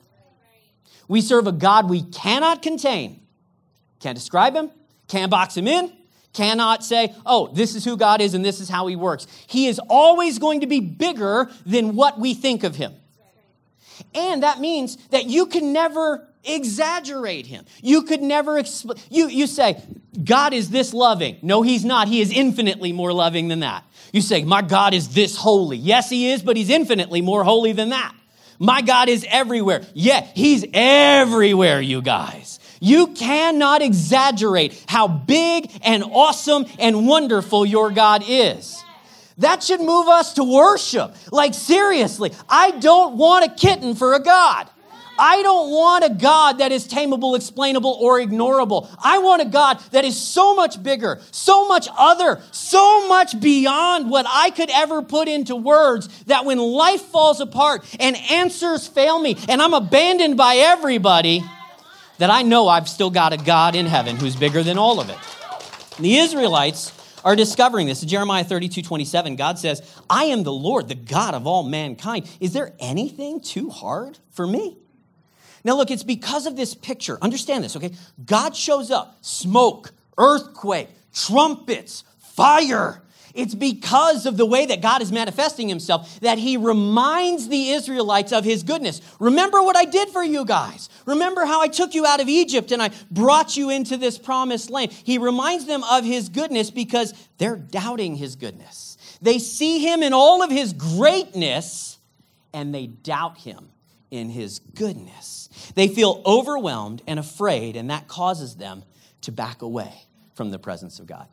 We 1.09 1.21
serve 1.21 1.49
a 1.49 1.53
God 1.53 1.91
we 1.91 2.03
cannot 2.03 2.63
contain. 2.63 3.21
Can't 3.99 4.15
describe 4.17 4.55
Him, 4.55 4.71
can't 5.09 5.33
box 5.33 5.57
Him 5.57 5.67
in, 5.67 5.93
cannot 6.33 6.85
say, 6.85 7.13
oh, 7.27 7.49
this 7.49 7.75
is 7.75 7.85
who 7.85 7.97
God 7.97 8.21
is 8.21 8.35
and 8.35 8.45
this 8.45 8.61
is 8.61 8.69
how 8.69 8.87
he 8.87 8.95
works. 8.95 9.27
He 9.49 9.67
is 9.67 9.81
always 9.89 10.39
going 10.39 10.61
to 10.61 10.67
be 10.69 10.79
bigger 10.79 11.51
than 11.65 11.97
what 11.97 12.21
we 12.21 12.35
think 12.35 12.63
of 12.63 12.77
him. 12.77 12.95
And 14.15 14.43
that 14.43 14.61
means 14.61 14.97
that 15.09 15.25
you 15.25 15.47
can 15.47 15.73
never 15.73 16.29
exaggerate 16.47 17.47
him. 17.47 17.65
You 17.83 18.03
could 18.03 18.23
never 18.23 18.59
explain. 18.59 18.99
You, 19.11 19.29
you 19.29 19.47
say, 19.47 19.83
God 20.23 20.53
is 20.53 20.71
this 20.71 20.95
loving. 20.95 21.39
No, 21.43 21.63
he's 21.63 21.85
not. 21.85 22.09
He 22.09 22.21
is 22.21 22.31
infinitely 22.31 22.93
more 22.93 23.13
loving 23.13 23.49
than 23.49 23.61
that. 23.61 23.85
You 24.13 24.21
say, 24.21 24.45
My 24.45 24.63
God 24.63 24.95
is 24.95 25.09
this 25.09 25.37
holy. 25.37 25.77
Yes, 25.77 26.09
he 26.09 26.31
is, 26.31 26.43
but 26.43 26.57
he's 26.57 26.71
infinitely 26.71 27.21
more 27.21 27.45
holy 27.45 27.73
than 27.73 27.91
that. 27.91 28.15
My 28.59 28.81
God 28.81 29.09
is 29.09 29.27
everywhere. 29.29 29.83
Yeah, 29.95 30.27
he's 30.35 30.65
everywhere, 30.73 31.81
you 31.81 32.01
guys. 32.01 32.59
You 32.81 33.09
cannot 33.09 33.83
exaggerate 33.83 34.85
how 34.87 35.09
big 35.09 35.71
and 35.83 36.05
awesome 36.05 36.67
and 36.79 37.07
wonderful 37.07 37.67
your 37.67 37.91
God 37.91 38.23
is. 38.27 38.83
That 39.39 39.63
should 39.63 39.81
move 39.81 40.09
us 40.09 40.35
to 40.35 40.45
worship. 40.45 41.15
Like, 41.31 41.53
seriously, 41.53 42.33
I 42.49 42.71
don't 42.73 43.19
want 43.19 43.45
a 43.45 43.55
kitten 43.55 43.95
for 43.95 44.15
a 44.15 44.21
God. 44.21 44.71
I 45.19 45.43
don't 45.43 45.71
want 45.71 46.05
a 46.05 46.11
God 46.11 46.59
that 46.59 46.73
is 46.73 46.87
tameable, 46.87 47.37
explainable, 47.37 47.99
or 48.01 48.21
ignorable. 48.21 48.89
I 49.03 49.19
want 49.19 49.43
a 49.43 49.47
God 49.47 49.81
that 49.93 50.05
is 50.05 50.21
so 50.21 50.55
much 50.55 50.83
bigger, 50.83 51.21
so 51.31 51.67
much 51.69 51.89
other, 51.97 52.43
so 52.51 53.09
much 53.09 53.39
beyond 53.41 54.11
what 54.11 54.27
I 54.29 54.51
could 54.51 54.71
ever 54.71 55.03
put 55.03 55.29
into 55.29 55.57
words 55.57 56.09
that 56.25 56.45
when 56.45 56.59
life 56.59 57.03
falls 57.03 57.41
apart 57.41 57.85
and 58.01 58.17
answers 58.31 58.87
fail 58.87 59.19
me 59.19 59.37
and 59.49 59.63
I'm 59.63 59.75
abandoned 59.75 60.37
by 60.37 60.57
everybody, 60.57 61.45
that 62.19 62.31
I 62.31 62.43
know 62.43 62.69
I've 62.69 62.89
still 62.89 63.11
got 63.11 63.33
a 63.33 63.37
God 63.37 63.75
in 63.75 63.87
heaven 63.87 64.17
who's 64.17 64.37
bigger 64.37 64.63
than 64.63 64.79
all 64.79 65.01
of 65.01 65.11
it. 65.11 65.19
And 65.97 66.05
the 66.05 66.17
Israelites 66.17 66.93
are 67.25 67.37
discovering 67.37 67.87
this. 67.87 68.01
Jeremiah 68.03 68.45
32 68.45 68.83
27, 68.83 69.37
God 69.37 69.59
says, 69.59 69.83
I 70.09 70.27
am 70.27 70.45
the 70.45 70.53
Lord, 70.53 70.89
the 70.89 70.95
God 70.95 71.35
of 71.35 71.47
all 71.47 71.63
mankind. 71.63 72.29
Is 72.41 72.53
there 72.53 72.73
anything 72.79 73.41
too 73.41 73.69
hard 73.69 74.19
for 74.31 74.47
me? 74.47 74.79
Now, 75.67 75.77
look, 75.77 75.91
it's 75.91 76.05
because 76.05 76.47
of 76.47 76.55
this 76.55 76.77
picture. 76.77 77.19
Understand 77.21 77.65
this, 77.65 77.75
okay? 77.75 77.91
God 78.25 78.55
shows 78.55 78.93
up, 78.93 79.19
smoke, 79.21 79.93
earthquake, 80.17 80.89
trumpets, 81.13 82.05
fire. 82.19 83.03
It's 83.35 83.57
because 83.57 84.27
of 84.27 84.37
the 84.37 84.47
way 84.47 84.67
that 84.67 84.81
God 84.81 85.03
is 85.03 85.11
manifesting 85.11 85.69
himself 85.69 86.21
that 86.21 86.39
he 86.39 86.57
reminds 86.57 87.49
the 87.49 87.71
Israelites 87.71 88.33
of 88.33 88.45
his 88.45 88.63
goodness. 88.63 89.01
Remember 89.19 89.61
what 89.61 89.77
I 89.77 89.87
did 89.87 90.11
for 90.11 90.23
you 90.23 90.45
guys. 90.45 90.89
Remember 91.05 91.45
how 91.45 91.61
I 91.61 91.67
took 91.67 91.95
you 91.95 92.07
out 92.07 92.21
of 92.21 92.29
Egypt 92.29 92.71
and 92.71 92.81
I 92.81 92.93
brought 93.11 93.57
you 93.57 93.69
into 93.69 93.97
this 93.97 94.19
promised 94.19 94.71
land. 94.71 94.93
He 94.93 95.19
reminds 95.19 95.65
them 95.67 95.83
of 95.83 96.05
his 96.05 96.29
goodness 96.29 96.71
because 96.71 97.13
they're 97.39 97.57
doubting 97.57 98.15
his 98.15 98.37
goodness. 98.37 98.99
They 99.21 99.41
see 99.41 99.81
him 99.81 100.05
in 100.05 100.13
all 100.13 100.45
of 100.45 100.51
his 100.53 100.73
greatness 100.73 101.99
and 102.55 102.73
they 102.73 102.87
doubt 102.87 103.39
him 103.39 103.71
in 104.11 104.31
his 104.31 104.59
goodness. 104.59 105.49
They 105.75 105.89
feel 105.89 106.23
overwhelmed 106.25 107.03
and 107.07 107.19
afraid, 107.19 107.77
and 107.77 107.91
that 107.91 108.09
causes 108.09 108.57
them 108.57 108.85
to 109.23 109.33
back 109.33 109.63
away 109.63 109.93
from 110.35 110.51
the 110.51 110.59
presence 110.59 110.99
of 110.99 111.07
God. 111.07 111.27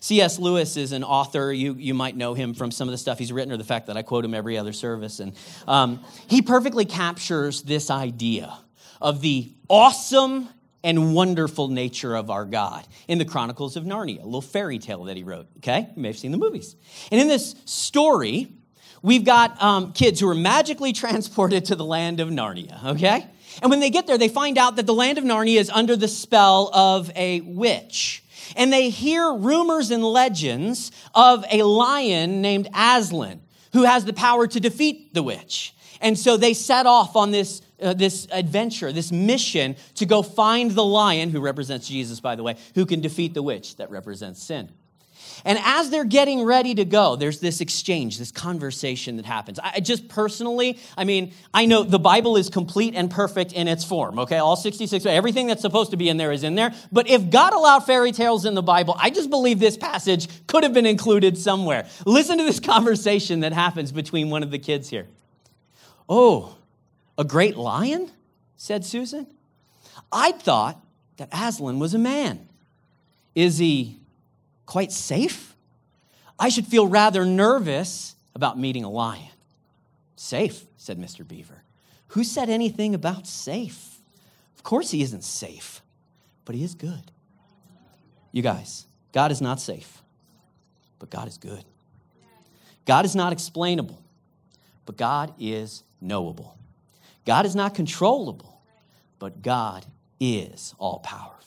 C.S. 0.00 0.38
Lewis 0.38 0.76
is 0.76 0.92
an 0.92 1.04
author. 1.04 1.52
You, 1.52 1.74
you 1.74 1.94
might 1.94 2.16
know 2.16 2.34
him 2.34 2.54
from 2.54 2.70
some 2.70 2.88
of 2.88 2.92
the 2.92 2.98
stuff 2.98 3.18
he's 3.18 3.32
written 3.32 3.52
or 3.52 3.56
the 3.56 3.64
fact 3.64 3.86
that 3.86 3.96
I 3.96 4.02
quote 4.02 4.24
him 4.24 4.34
every 4.34 4.58
other 4.58 4.72
service. 4.72 5.20
And 5.20 5.34
um, 5.66 6.04
he 6.26 6.42
perfectly 6.42 6.84
captures 6.84 7.62
this 7.62 7.90
idea 7.90 8.58
of 9.00 9.20
the 9.20 9.52
awesome 9.68 10.48
and 10.84 11.14
wonderful 11.14 11.68
nature 11.68 12.14
of 12.14 12.30
our 12.30 12.44
God 12.44 12.86
in 13.08 13.18
the 13.18 13.24
Chronicles 13.24 13.76
of 13.76 13.84
Narnia, 13.84 14.22
a 14.22 14.24
little 14.24 14.40
fairy 14.40 14.78
tale 14.78 15.04
that 15.04 15.16
he 15.16 15.22
wrote. 15.22 15.46
Okay? 15.58 15.88
You 15.94 16.02
may 16.02 16.08
have 16.08 16.18
seen 16.18 16.32
the 16.32 16.38
movies. 16.38 16.76
And 17.10 17.20
in 17.20 17.28
this 17.28 17.54
story, 17.64 18.52
we've 19.02 19.24
got 19.24 19.60
um, 19.62 19.92
kids 19.92 20.20
who 20.20 20.28
are 20.28 20.34
magically 20.34 20.92
transported 20.92 21.66
to 21.66 21.76
the 21.76 21.84
land 21.84 22.20
of 22.20 22.28
Narnia. 22.28 22.84
Okay? 22.84 23.26
And 23.62 23.70
when 23.70 23.80
they 23.80 23.90
get 23.90 24.06
there, 24.06 24.18
they 24.18 24.28
find 24.28 24.58
out 24.58 24.76
that 24.76 24.86
the 24.86 24.94
land 24.94 25.18
of 25.18 25.24
Narnia 25.24 25.58
is 25.58 25.70
under 25.70 25.96
the 25.96 26.08
spell 26.08 26.70
of 26.72 27.10
a 27.16 27.40
witch 27.40 28.22
and 28.56 28.72
they 28.72 28.90
hear 28.90 29.32
rumors 29.32 29.90
and 29.90 30.02
legends 30.02 30.90
of 31.14 31.44
a 31.50 31.62
lion 31.62 32.40
named 32.40 32.68
Aslan 32.74 33.40
who 33.72 33.84
has 33.84 34.04
the 34.04 34.12
power 34.12 34.46
to 34.46 34.60
defeat 34.60 35.14
the 35.14 35.22
witch. 35.22 35.74
And 36.00 36.18
so 36.18 36.36
they 36.36 36.54
set 36.54 36.86
off 36.86 37.16
on 37.16 37.32
this, 37.32 37.60
uh, 37.82 37.92
this 37.92 38.28
adventure, 38.30 38.92
this 38.92 39.10
mission 39.10 39.76
to 39.96 40.06
go 40.06 40.22
find 40.22 40.70
the 40.70 40.84
lion, 40.84 41.30
who 41.30 41.40
represents 41.40 41.88
Jesus, 41.88 42.20
by 42.20 42.36
the 42.36 42.42
way, 42.42 42.56
who 42.74 42.86
can 42.86 43.00
defeat 43.00 43.34
the 43.34 43.42
witch 43.42 43.76
that 43.76 43.90
represents 43.90 44.42
sin. 44.42 44.70
And 45.44 45.58
as 45.62 45.90
they're 45.90 46.04
getting 46.04 46.42
ready 46.42 46.74
to 46.74 46.84
go, 46.84 47.16
there's 47.16 47.40
this 47.40 47.60
exchange, 47.60 48.18
this 48.18 48.30
conversation 48.30 49.16
that 49.16 49.26
happens. 49.26 49.58
I 49.58 49.80
just 49.80 50.08
personally, 50.08 50.78
I 50.96 51.04
mean, 51.04 51.32
I 51.52 51.66
know 51.66 51.82
the 51.82 51.98
Bible 51.98 52.36
is 52.36 52.50
complete 52.50 52.94
and 52.94 53.10
perfect 53.10 53.52
in 53.52 53.68
its 53.68 53.84
form, 53.84 54.18
okay? 54.20 54.38
All 54.38 54.56
66, 54.56 55.06
everything 55.06 55.46
that's 55.46 55.62
supposed 55.62 55.90
to 55.92 55.96
be 55.96 56.08
in 56.08 56.16
there 56.16 56.32
is 56.32 56.44
in 56.44 56.54
there. 56.54 56.72
But 56.90 57.08
if 57.08 57.30
God 57.30 57.52
allowed 57.52 57.80
fairy 57.80 58.12
tales 58.12 58.44
in 58.44 58.54
the 58.54 58.62
Bible, 58.62 58.96
I 58.98 59.10
just 59.10 59.30
believe 59.30 59.58
this 59.58 59.76
passage 59.76 60.28
could 60.46 60.62
have 60.62 60.72
been 60.72 60.86
included 60.86 61.38
somewhere. 61.38 61.86
Listen 62.04 62.38
to 62.38 62.44
this 62.44 62.60
conversation 62.78 63.40
that 63.40 63.52
happens 63.52 63.92
between 63.92 64.30
one 64.30 64.42
of 64.42 64.50
the 64.50 64.58
kids 64.58 64.88
here. 64.88 65.06
Oh, 66.08 66.56
a 67.16 67.24
great 67.24 67.56
lion? 67.56 68.10
said 68.56 68.84
Susan. 68.84 69.26
I 70.10 70.32
thought 70.32 70.80
that 71.16 71.28
Aslan 71.32 71.78
was 71.78 71.94
a 71.94 71.98
man. 71.98 72.48
Is 73.34 73.58
he 73.58 73.97
quite 74.68 74.92
safe. 74.92 75.56
I 76.38 76.50
should 76.50 76.66
feel 76.66 76.86
rather 76.86 77.24
nervous 77.24 78.14
about 78.34 78.58
meeting 78.58 78.84
a 78.84 78.90
lion. 78.90 79.30
Safe, 80.14 80.66
said 80.76 80.98
Mr. 80.98 81.26
Beaver. 81.26 81.62
Who 82.08 82.22
said 82.22 82.50
anything 82.50 82.94
about 82.94 83.26
safe? 83.26 83.96
Of 84.58 84.64
course, 84.64 84.90
he 84.90 85.00
isn't 85.00 85.24
safe, 85.24 85.80
but 86.44 86.54
he 86.54 86.62
is 86.62 86.74
good. 86.74 87.10
You 88.30 88.42
guys, 88.42 88.86
God 89.14 89.32
is 89.32 89.40
not 89.40 89.58
safe, 89.58 90.02
but 90.98 91.08
God 91.08 91.28
is 91.28 91.38
good. 91.38 91.64
God 92.84 93.06
is 93.06 93.16
not 93.16 93.32
explainable, 93.32 94.02
but 94.84 94.98
God 94.98 95.32
is 95.38 95.82
knowable. 95.98 96.58
God 97.24 97.46
is 97.46 97.56
not 97.56 97.74
controllable, 97.74 98.60
but 99.18 99.40
God 99.40 99.86
is 100.20 100.74
all 100.78 100.98
power. 100.98 101.37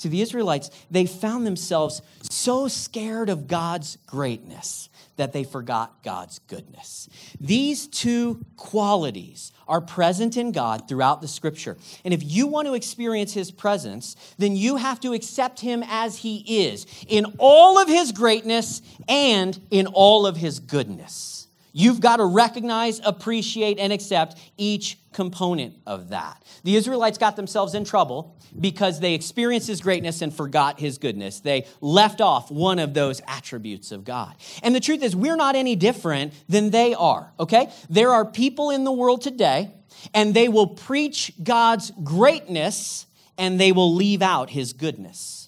See, 0.00 0.08
the 0.08 0.22
Israelites, 0.22 0.70
they 0.90 1.04
found 1.04 1.46
themselves 1.46 2.00
so 2.30 2.68
scared 2.68 3.28
of 3.28 3.46
God's 3.46 3.98
greatness 4.06 4.88
that 5.16 5.34
they 5.34 5.44
forgot 5.44 6.02
God's 6.02 6.38
goodness. 6.48 7.10
These 7.38 7.86
two 7.86 8.42
qualities 8.56 9.52
are 9.68 9.82
present 9.82 10.38
in 10.38 10.52
God 10.52 10.88
throughout 10.88 11.20
the 11.20 11.28
scripture. 11.28 11.76
And 12.02 12.14
if 12.14 12.22
you 12.24 12.46
want 12.46 12.66
to 12.68 12.72
experience 12.72 13.34
his 13.34 13.50
presence, 13.50 14.16
then 14.38 14.56
you 14.56 14.76
have 14.76 15.00
to 15.00 15.12
accept 15.12 15.60
him 15.60 15.84
as 15.86 16.16
he 16.16 16.64
is 16.64 16.86
in 17.06 17.34
all 17.36 17.78
of 17.78 17.86
his 17.86 18.10
greatness 18.10 18.80
and 19.06 19.60
in 19.70 19.86
all 19.86 20.26
of 20.26 20.38
his 20.38 20.60
goodness. 20.60 21.39
You've 21.72 22.00
got 22.00 22.16
to 22.16 22.24
recognize, 22.24 23.00
appreciate, 23.04 23.78
and 23.78 23.92
accept 23.92 24.38
each 24.56 24.98
component 25.12 25.76
of 25.86 26.10
that. 26.10 26.42
The 26.64 26.76
Israelites 26.76 27.18
got 27.18 27.36
themselves 27.36 27.74
in 27.74 27.84
trouble 27.84 28.36
because 28.58 29.00
they 29.00 29.14
experienced 29.14 29.68
his 29.68 29.80
greatness 29.80 30.22
and 30.22 30.34
forgot 30.34 30.80
his 30.80 30.98
goodness. 30.98 31.40
They 31.40 31.66
left 31.80 32.20
off 32.20 32.50
one 32.50 32.78
of 32.78 32.94
those 32.94 33.20
attributes 33.26 33.92
of 33.92 34.04
God. 34.04 34.34
And 34.62 34.74
the 34.74 34.80
truth 34.80 35.02
is, 35.02 35.14
we're 35.14 35.36
not 35.36 35.56
any 35.56 35.76
different 35.76 36.32
than 36.48 36.70
they 36.70 36.94
are, 36.94 37.32
okay? 37.38 37.70
There 37.88 38.10
are 38.10 38.24
people 38.24 38.70
in 38.70 38.84
the 38.84 38.92
world 38.92 39.22
today, 39.22 39.72
and 40.14 40.34
they 40.34 40.48
will 40.48 40.68
preach 40.68 41.32
God's 41.42 41.92
greatness 42.02 43.06
and 43.38 43.58
they 43.58 43.72
will 43.72 43.94
leave 43.94 44.20
out 44.20 44.50
his 44.50 44.74
goodness. 44.74 45.39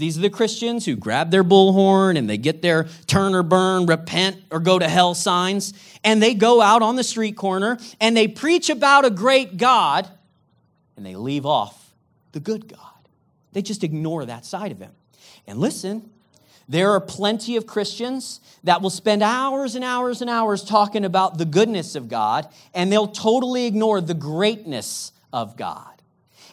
These 0.00 0.16
are 0.16 0.22
the 0.22 0.30
Christians 0.30 0.86
who 0.86 0.96
grab 0.96 1.30
their 1.30 1.44
bullhorn 1.44 2.16
and 2.16 2.28
they 2.28 2.38
get 2.38 2.62
their 2.62 2.84
turn 3.06 3.34
or 3.34 3.42
burn, 3.42 3.84
repent 3.84 4.38
or 4.50 4.58
go 4.58 4.78
to 4.78 4.88
hell 4.88 5.14
signs, 5.14 5.74
and 6.02 6.22
they 6.22 6.32
go 6.32 6.62
out 6.62 6.80
on 6.80 6.96
the 6.96 7.04
street 7.04 7.36
corner 7.36 7.78
and 8.00 8.16
they 8.16 8.26
preach 8.26 8.70
about 8.70 9.04
a 9.04 9.10
great 9.10 9.58
God 9.58 10.08
and 10.96 11.04
they 11.04 11.16
leave 11.16 11.44
off 11.44 11.92
the 12.32 12.40
good 12.40 12.66
God. 12.66 12.80
They 13.52 13.60
just 13.60 13.84
ignore 13.84 14.24
that 14.24 14.46
side 14.46 14.72
of 14.72 14.78
him. 14.78 14.92
And 15.46 15.58
listen, 15.58 16.08
there 16.66 16.92
are 16.92 17.00
plenty 17.00 17.56
of 17.56 17.66
Christians 17.66 18.40
that 18.64 18.80
will 18.80 18.88
spend 18.88 19.22
hours 19.22 19.74
and 19.74 19.84
hours 19.84 20.22
and 20.22 20.30
hours 20.30 20.64
talking 20.64 21.04
about 21.04 21.36
the 21.36 21.44
goodness 21.44 21.94
of 21.94 22.08
God, 22.08 22.48
and 22.72 22.90
they'll 22.90 23.06
totally 23.06 23.66
ignore 23.66 24.00
the 24.00 24.14
greatness 24.14 25.12
of 25.30 25.58
God. 25.58 25.99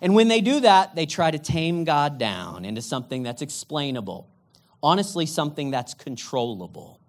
And 0.02 0.16
when 0.16 0.28
they 0.28 0.42
do 0.42 0.60
that, 0.62 0.96
they 0.96 1.06
try 1.06 1.32
to 1.32 1.40
tame 1.40 1.84
God 1.84 2.18
down 2.18 2.66
into 2.66 2.82
something 2.82 3.24
that's 3.24 3.42
explainable, 3.42 4.30
honestly, 4.82 5.26
something 5.26 5.72
that's 5.72 5.94
controllable. 5.94 7.00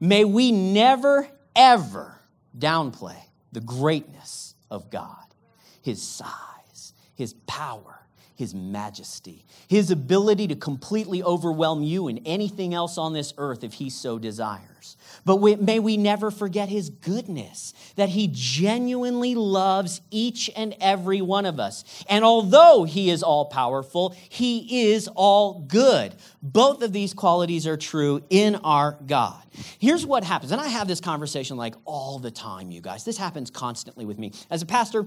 May 0.00 0.24
we 0.24 0.52
never, 0.52 1.28
ever 1.56 2.14
downplay 2.56 3.18
the 3.52 3.60
greatness 3.60 4.54
of 4.70 4.90
God, 4.90 5.24
His 5.82 6.02
size, 6.02 6.92
His 7.14 7.34
power, 7.46 7.98
his 8.38 8.54
majesty, 8.54 9.44
his 9.66 9.90
ability 9.90 10.46
to 10.46 10.54
completely 10.54 11.24
overwhelm 11.24 11.82
you 11.82 12.06
and 12.06 12.20
anything 12.24 12.72
else 12.72 12.96
on 12.96 13.12
this 13.12 13.34
earth 13.36 13.64
if 13.64 13.72
he 13.72 13.90
so 13.90 14.16
desires. 14.16 14.77
But 15.28 15.42
we, 15.42 15.56
may 15.56 15.78
we 15.78 15.98
never 15.98 16.30
forget 16.30 16.70
his 16.70 16.88
goodness, 16.88 17.74
that 17.96 18.08
he 18.08 18.30
genuinely 18.32 19.34
loves 19.34 20.00
each 20.10 20.48
and 20.56 20.74
every 20.80 21.20
one 21.20 21.44
of 21.44 21.60
us. 21.60 21.84
And 22.08 22.24
although 22.24 22.84
he 22.84 23.10
is 23.10 23.22
all 23.22 23.44
powerful, 23.44 24.16
he 24.30 24.88
is 24.90 25.06
all 25.14 25.66
good. 25.68 26.14
Both 26.40 26.80
of 26.80 26.94
these 26.94 27.12
qualities 27.12 27.66
are 27.66 27.76
true 27.76 28.22
in 28.30 28.56
our 28.64 28.96
God. 29.04 29.42
Here's 29.78 30.06
what 30.06 30.24
happens, 30.24 30.50
and 30.50 30.62
I 30.62 30.68
have 30.68 30.88
this 30.88 31.02
conversation 31.02 31.58
like 31.58 31.74
all 31.84 32.18
the 32.18 32.30
time, 32.30 32.70
you 32.70 32.80
guys. 32.80 33.04
This 33.04 33.18
happens 33.18 33.50
constantly 33.50 34.06
with 34.06 34.18
me. 34.18 34.32
As 34.48 34.62
a 34.62 34.66
pastor, 34.66 35.06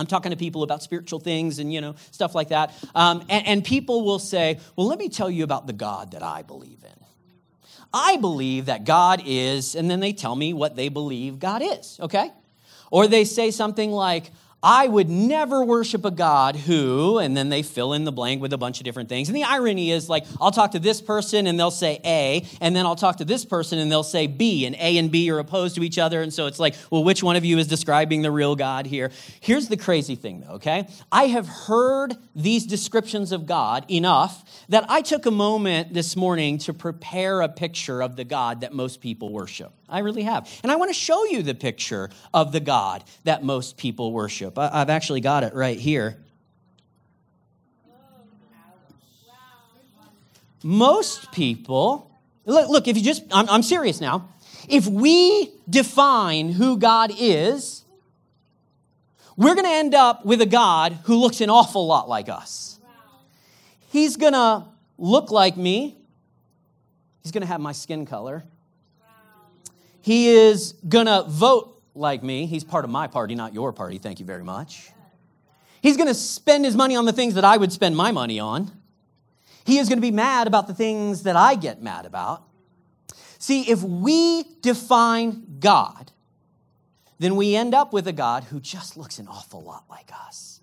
I'm 0.00 0.06
talking 0.06 0.30
to 0.30 0.36
people 0.36 0.64
about 0.64 0.82
spiritual 0.82 1.20
things 1.20 1.60
and, 1.60 1.72
you 1.72 1.80
know, 1.80 1.94
stuff 2.10 2.34
like 2.34 2.48
that. 2.48 2.74
Um, 2.92 3.24
and, 3.28 3.46
and 3.46 3.64
people 3.64 4.04
will 4.04 4.18
say, 4.18 4.58
well, 4.74 4.88
let 4.88 4.98
me 4.98 5.08
tell 5.08 5.30
you 5.30 5.44
about 5.44 5.68
the 5.68 5.72
God 5.72 6.10
that 6.10 6.24
I 6.24 6.42
believe 6.42 6.82
in. 6.82 6.99
I 7.92 8.16
believe 8.16 8.66
that 8.66 8.84
God 8.84 9.22
is, 9.24 9.74
and 9.74 9.90
then 9.90 10.00
they 10.00 10.12
tell 10.12 10.36
me 10.36 10.52
what 10.52 10.76
they 10.76 10.88
believe 10.88 11.38
God 11.38 11.62
is, 11.62 11.98
okay? 12.00 12.30
Or 12.90 13.06
they 13.06 13.24
say 13.24 13.50
something 13.50 13.90
like, 13.90 14.30
I 14.62 14.86
would 14.86 15.08
never 15.08 15.64
worship 15.64 16.04
a 16.04 16.10
God 16.10 16.54
who, 16.54 17.18
and 17.18 17.34
then 17.34 17.48
they 17.48 17.62
fill 17.62 17.94
in 17.94 18.04
the 18.04 18.12
blank 18.12 18.42
with 18.42 18.52
a 18.52 18.58
bunch 18.58 18.78
of 18.78 18.84
different 18.84 19.08
things. 19.08 19.28
And 19.28 19.36
the 19.36 19.44
irony 19.44 19.90
is 19.90 20.08
like, 20.08 20.26
I'll 20.38 20.50
talk 20.50 20.72
to 20.72 20.78
this 20.78 21.00
person 21.00 21.46
and 21.46 21.58
they'll 21.58 21.70
say 21.70 21.98
A, 22.04 22.44
and 22.60 22.76
then 22.76 22.84
I'll 22.84 22.96
talk 22.96 23.16
to 23.18 23.24
this 23.24 23.46
person 23.46 23.78
and 23.78 23.90
they'll 23.90 24.02
say 24.02 24.26
B, 24.26 24.66
and 24.66 24.76
A 24.76 24.98
and 24.98 25.10
B 25.10 25.30
are 25.30 25.38
opposed 25.38 25.76
to 25.76 25.82
each 25.82 25.98
other. 25.98 26.20
And 26.20 26.32
so 26.32 26.46
it's 26.46 26.58
like, 26.58 26.74
well, 26.90 27.02
which 27.02 27.22
one 27.22 27.36
of 27.36 27.44
you 27.44 27.56
is 27.56 27.68
describing 27.68 28.20
the 28.20 28.30
real 28.30 28.54
God 28.54 28.86
here? 28.86 29.10
Here's 29.40 29.68
the 29.68 29.78
crazy 29.78 30.14
thing 30.14 30.40
though, 30.40 30.54
okay? 30.54 30.86
I 31.10 31.28
have 31.28 31.48
heard 31.48 32.16
these 32.36 32.66
descriptions 32.66 33.32
of 33.32 33.46
God 33.46 33.90
enough 33.90 34.64
that 34.68 34.84
I 34.90 35.00
took 35.00 35.24
a 35.24 35.30
moment 35.30 35.94
this 35.94 36.16
morning 36.16 36.58
to 36.58 36.74
prepare 36.74 37.40
a 37.40 37.48
picture 37.48 38.02
of 38.02 38.16
the 38.16 38.24
God 38.24 38.60
that 38.60 38.74
most 38.74 39.00
people 39.00 39.32
worship. 39.32 39.72
I 39.90 40.00
really 40.00 40.22
have. 40.22 40.48
And 40.62 40.70
I 40.70 40.76
want 40.76 40.90
to 40.90 40.94
show 40.94 41.24
you 41.24 41.42
the 41.42 41.54
picture 41.54 42.10
of 42.32 42.52
the 42.52 42.60
God 42.60 43.04
that 43.24 43.42
most 43.42 43.76
people 43.76 44.12
worship. 44.12 44.58
I've 44.58 44.90
actually 44.90 45.20
got 45.20 45.44
it 45.44 45.54
right 45.54 45.78
here. 45.78 46.18
most 50.62 51.32
people, 51.32 52.10
look, 52.44 52.68
look 52.68 52.88
if 52.88 52.96
you 52.96 53.02
just, 53.02 53.22
I'm, 53.32 53.48
I'm 53.48 53.62
serious 53.62 54.00
now. 54.00 54.28
If 54.68 54.86
we 54.86 55.50
define 55.68 56.52
who 56.52 56.76
God 56.76 57.12
is, 57.18 57.84
we're 59.36 59.54
going 59.54 59.66
to 59.66 59.72
end 59.72 59.94
up 59.94 60.24
with 60.24 60.40
a 60.42 60.46
God 60.46 60.98
who 61.04 61.16
looks 61.16 61.40
an 61.40 61.50
awful 61.50 61.86
lot 61.86 62.08
like 62.08 62.28
us. 62.28 62.78
He's 63.90 64.16
going 64.16 64.34
to 64.34 64.66
look 64.98 65.30
like 65.30 65.56
me. 65.56 65.96
He's 67.22 67.32
going 67.32 67.42
to 67.42 67.46
have 67.46 67.60
my 67.60 67.72
skin 67.72 68.06
color. 68.06 68.44
He 70.02 70.28
is 70.28 70.72
going 70.88 71.06
to 71.06 71.24
vote 71.28 71.82
like 71.94 72.22
me. 72.22 72.46
He's 72.46 72.64
part 72.64 72.84
of 72.84 72.90
my 72.90 73.06
party, 73.06 73.34
not 73.34 73.54
your 73.54 73.72
party. 73.72 73.98
Thank 73.98 74.20
you 74.20 74.26
very 74.26 74.44
much. 74.44 74.90
He's 75.82 75.96
going 75.96 76.08
to 76.08 76.14
spend 76.14 76.64
his 76.64 76.76
money 76.76 76.96
on 76.96 77.04
the 77.04 77.12
things 77.12 77.34
that 77.34 77.44
I 77.44 77.56
would 77.56 77.72
spend 77.72 77.96
my 77.96 78.12
money 78.12 78.38
on. 78.38 78.70
He 79.64 79.78
is 79.78 79.88
going 79.88 79.98
to 79.98 80.02
be 80.02 80.10
mad 80.10 80.46
about 80.46 80.66
the 80.66 80.74
things 80.74 81.22
that 81.24 81.36
I 81.36 81.54
get 81.54 81.82
mad 81.82 82.06
about. 82.06 82.42
See, 83.38 83.70
if 83.70 83.82
we 83.82 84.44
define 84.60 85.58
God, 85.60 86.12
then 87.18 87.36
we 87.36 87.54
end 87.54 87.74
up 87.74 87.92
with 87.92 88.06
a 88.06 88.12
God 88.12 88.44
who 88.44 88.60
just 88.60 88.96
looks 88.96 89.18
an 89.18 89.28
awful 89.28 89.62
lot 89.62 89.84
like 89.88 90.10
us. 90.26 90.60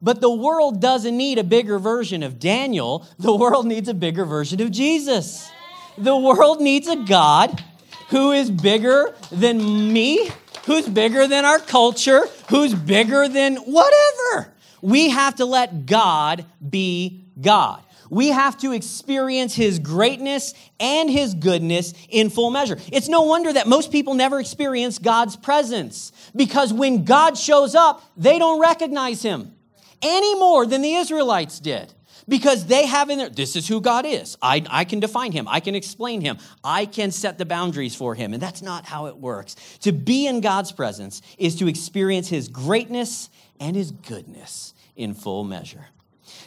But 0.00 0.20
the 0.20 0.30
world 0.30 0.80
doesn't 0.80 1.16
need 1.16 1.38
a 1.38 1.44
bigger 1.44 1.78
version 1.78 2.22
of 2.22 2.38
Daniel, 2.38 3.06
the 3.18 3.34
world 3.34 3.66
needs 3.66 3.88
a 3.88 3.94
bigger 3.94 4.24
version 4.24 4.60
of 4.60 4.70
Jesus. 4.70 5.50
The 5.96 6.16
world 6.16 6.60
needs 6.60 6.86
a 6.86 6.94
God 6.94 7.62
who 8.08 8.32
is 8.32 8.50
bigger 8.50 9.14
than 9.30 9.92
me, 9.92 10.30
who's 10.66 10.88
bigger 10.88 11.26
than 11.26 11.44
our 11.44 11.58
culture, 11.58 12.26
who's 12.50 12.74
bigger 12.74 13.28
than 13.28 13.56
whatever. 13.56 14.52
We 14.80 15.10
have 15.10 15.36
to 15.36 15.44
let 15.44 15.86
God 15.86 16.44
be 16.68 17.24
God. 17.40 17.82
We 18.10 18.28
have 18.28 18.56
to 18.58 18.72
experience 18.72 19.54
his 19.54 19.78
greatness 19.78 20.54
and 20.80 21.10
his 21.10 21.34
goodness 21.34 21.92
in 22.08 22.30
full 22.30 22.50
measure. 22.50 22.78
It's 22.90 23.08
no 23.08 23.22
wonder 23.22 23.52
that 23.52 23.66
most 23.66 23.92
people 23.92 24.14
never 24.14 24.40
experience 24.40 24.98
God's 24.98 25.36
presence 25.36 26.12
because 26.34 26.72
when 26.72 27.04
God 27.04 27.36
shows 27.36 27.74
up, 27.74 28.02
they 28.16 28.38
don't 28.38 28.60
recognize 28.60 29.20
him 29.22 29.54
any 30.00 30.34
more 30.36 30.64
than 30.64 30.80
the 30.80 30.94
Israelites 30.94 31.60
did 31.60 31.92
because 32.28 32.66
they 32.66 32.86
have 32.86 33.10
in 33.10 33.18
there, 33.18 33.30
this 33.30 33.56
is 33.56 33.66
who 33.66 33.80
God 33.80 34.04
is. 34.06 34.36
I, 34.42 34.64
I 34.68 34.84
can 34.84 35.00
define 35.00 35.32
him. 35.32 35.48
I 35.48 35.60
can 35.60 35.74
explain 35.74 36.20
him. 36.20 36.38
I 36.62 36.86
can 36.86 37.10
set 37.10 37.38
the 37.38 37.46
boundaries 37.46 37.94
for 37.94 38.14
him. 38.14 38.34
And 38.34 38.42
that's 38.42 38.62
not 38.62 38.84
how 38.84 39.06
it 39.06 39.16
works. 39.16 39.56
To 39.80 39.92
be 39.92 40.26
in 40.26 40.40
God's 40.40 40.72
presence 40.72 41.22
is 41.38 41.56
to 41.56 41.68
experience 41.68 42.28
his 42.28 42.48
greatness 42.48 43.30
and 43.58 43.74
his 43.74 43.90
goodness 43.90 44.74
in 44.96 45.14
full 45.14 45.44
measure. 45.44 45.86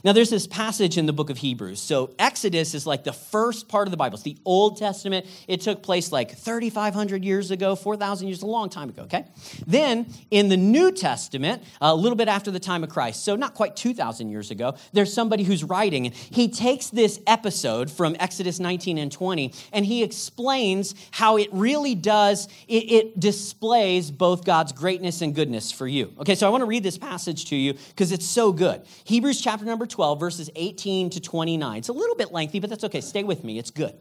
Now, 0.03 0.13
there's 0.13 0.29
this 0.29 0.47
passage 0.47 0.97
in 0.97 1.05
the 1.05 1.13
book 1.13 1.29
of 1.29 1.37
Hebrews. 1.37 1.79
So, 1.79 2.13
Exodus 2.17 2.73
is 2.73 2.87
like 2.87 3.03
the 3.03 3.13
first 3.13 3.67
part 3.67 3.87
of 3.87 3.91
the 3.91 3.97
Bible. 3.97 4.15
It's 4.15 4.23
the 4.23 4.37
Old 4.45 4.77
Testament. 4.77 5.27
It 5.47 5.61
took 5.61 5.83
place 5.83 6.11
like 6.11 6.35
3,500 6.35 7.23
years 7.23 7.51
ago, 7.51 7.75
4,000 7.75 8.27
years, 8.27 8.41
a 8.41 8.47
long 8.47 8.69
time 8.69 8.89
ago, 8.89 9.03
okay? 9.03 9.25
Then, 9.67 10.07
in 10.31 10.49
the 10.49 10.57
New 10.57 10.91
Testament, 10.91 11.63
a 11.79 11.95
little 11.95 12.15
bit 12.15 12.27
after 12.27 12.49
the 12.49 12.59
time 12.59 12.83
of 12.83 12.89
Christ, 12.89 13.23
so 13.23 13.35
not 13.35 13.53
quite 13.53 13.75
2,000 13.75 14.29
years 14.29 14.49
ago, 14.49 14.75
there's 14.93 15.13
somebody 15.13 15.43
who's 15.43 15.63
writing, 15.63 16.07
and 16.07 16.15
he 16.15 16.47
takes 16.47 16.89
this 16.89 17.19
episode 17.27 17.91
from 17.91 18.15
Exodus 18.19 18.59
19 18.59 18.97
and 18.97 19.11
20, 19.11 19.53
and 19.71 19.85
he 19.85 20.03
explains 20.03 20.95
how 21.11 21.37
it 21.37 21.49
really 21.51 21.93
does, 21.93 22.47
it, 22.67 22.91
it 22.91 23.19
displays 23.19 24.09
both 24.09 24.43
God's 24.45 24.71
greatness 24.71 25.21
and 25.21 25.35
goodness 25.35 25.71
for 25.71 25.87
you. 25.87 26.13
Okay, 26.19 26.35
so 26.35 26.47
I 26.47 26.49
want 26.49 26.61
to 26.61 26.65
read 26.65 26.83
this 26.83 26.97
passage 26.97 27.45
to 27.45 27.55
you 27.55 27.73
because 27.89 28.11
it's 28.11 28.25
so 28.25 28.51
good. 28.51 28.81
Hebrews 29.03 29.39
chapter 29.41 29.65
number 29.65 29.85
12, 29.91 30.19
verses 30.19 30.49
18 30.55 31.11
to 31.11 31.19
29. 31.19 31.77
It's 31.77 31.89
a 31.89 31.93
little 31.93 32.15
bit 32.15 32.31
lengthy, 32.31 32.59
but 32.59 32.69
that's 32.69 32.83
okay. 32.85 33.01
Stay 33.01 33.23
with 33.23 33.43
me, 33.43 33.59
it's 33.59 33.71
good. 33.71 33.93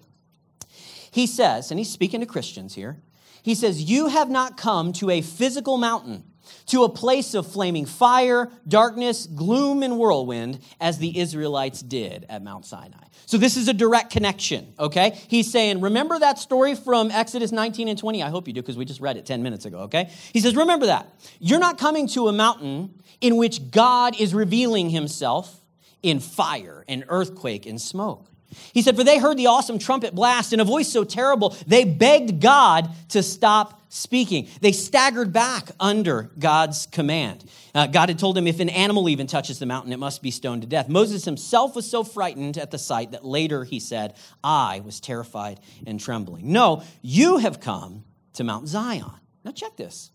He 1.11 1.27
says, 1.27 1.71
and 1.71 1.79
he's 1.79 1.91
speaking 1.91 2.21
to 2.21 2.27
Christians 2.27 2.75
here, 2.75 3.03
he 3.43 3.55
says, 3.55 3.83
You 3.83 4.09
have 4.09 4.31
not 4.31 4.57
come 4.57 4.93
to 4.95 5.11
a 5.11 5.21
physical 5.21 5.77
mountain, 5.77 6.25
to 6.67 6.85
a 6.85 6.89
place 6.89 7.35
of 7.35 7.51
flaming 7.51 7.87
fire, 7.87 8.51
darkness, 8.67 9.27
gloom, 9.27 9.83
and 9.83 9.99
whirlwind, 9.99 10.61
as 10.81 10.99
the 10.99 11.19
Israelites 11.19 11.83
did 11.83 12.27
at 12.29 12.43
Mount 12.43 12.65
Sinai. 12.65 13.05
So 13.27 13.39
this 13.39 13.57
is 13.57 13.69
a 13.69 13.75
direct 13.75 14.11
connection, 14.11 14.75
okay? 14.79 15.19
He's 15.29 15.51
saying, 15.51 15.81
Remember 15.81 16.19
that 16.19 16.39
story 16.39 16.75
from 16.75 17.11
Exodus 17.11 17.53
19 17.53 17.89
and 17.89 17.99
20? 17.99 18.23
I 18.23 18.29
hope 18.29 18.47
you 18.47 18.55
do, 18.55 18.63
because 18.63 18.77
we 18.77 18.85
just 18.85 19.01
read 19.01 19.17
it 19.17 19.27
10 19.27 19.43
minutes 19.43 19.65
ago, 19.65 19.81
okay? 19.81 20.11
He 20.33 20.41
says, 20.41 20.57
Remember 20.57 20.87
that. 20.87 21.09
You're 21.39 21.61
not 21.61 21.79
coming 21.79 22.09
to 22.09 22.29
a 22.29 22.33
mountain 22.33 22.95
in 23.21 23.37
which 23.37 23.71
God 23.71 24.19
is 24.21 24.35
revealing 24.35 24.91
himself 24.91 25.60
in 26.03 26.21
fire 26.21 26.85
and 26.89 27.05
earthquake 27.09 27.67
and 27.67 27.81
smoke. 27.81 28.27
He 28.73 28.83
said, 28.83 28.97
For 28.97 29.05
they 29.05 29.19
heard 29.19 29.37
the 29.37 29.47
awesome 29.47 29.79
trumpet 29.79 30.15
blast 30.15 30.53
in 30.53 30.61
a 30.61 30.65
voice 30.65 30.89
so 30.89 31.05
terrible, 31.05 31.57
they 31.67 31.85
begged 31.85 32.41
God 32.41 32.91
to 33.11 33.23
stop 33.23 33.81
speaking. 33.89 34.49
They 34.61 34.73
staggered 34.73 35.33
back 35.33 35.71
under 35.79 36.31
God's 36.39 36.87
command. 36.87 37.45
Uh, 37.75 37.87
God 37.87 38.09
had 38.09 38.19
told 38.19 38.37
them, 38.37 38.47
If 38.47 38.61
an 38.61 38.69
animal 38.69 39.09
even 39.09 39.27
touches 39.27 39.59
the 39.59 39.67
mountain, 39.67 39.93
it 39.93 39.99
must 39.99 40.23
be 40.23 40.31
stoned 40.31 40.63
to 40.63 40.69
death. 40.69 40.89
Moses 40.89 41.25
himself 41.25 41.77
was 41.77 41.89
so 41.89 42.03
frightened 42.03 42.59
at 42.59 42.71
the 42.71 42.79
sight 42.79 43.13
that 43.13 43.25
later 43.25 43.65
he 43.65 43.79
said, 43.79 44.15
I 44.43 44.83
was 44.85 45.01
terrified 45.01 45.61
and 45.87 46.01
trembling. 46.01 46.53
No, 46.53 46.83
you 47.03 47.39
have 47.39 47.61
come 47.61 48.05
to 48.35 48.45
Mount 48.45 48.69
Zion. 48.69 49.13
Now, 49.45 49.53
check 49.53 49.77
this. 49.77 50.11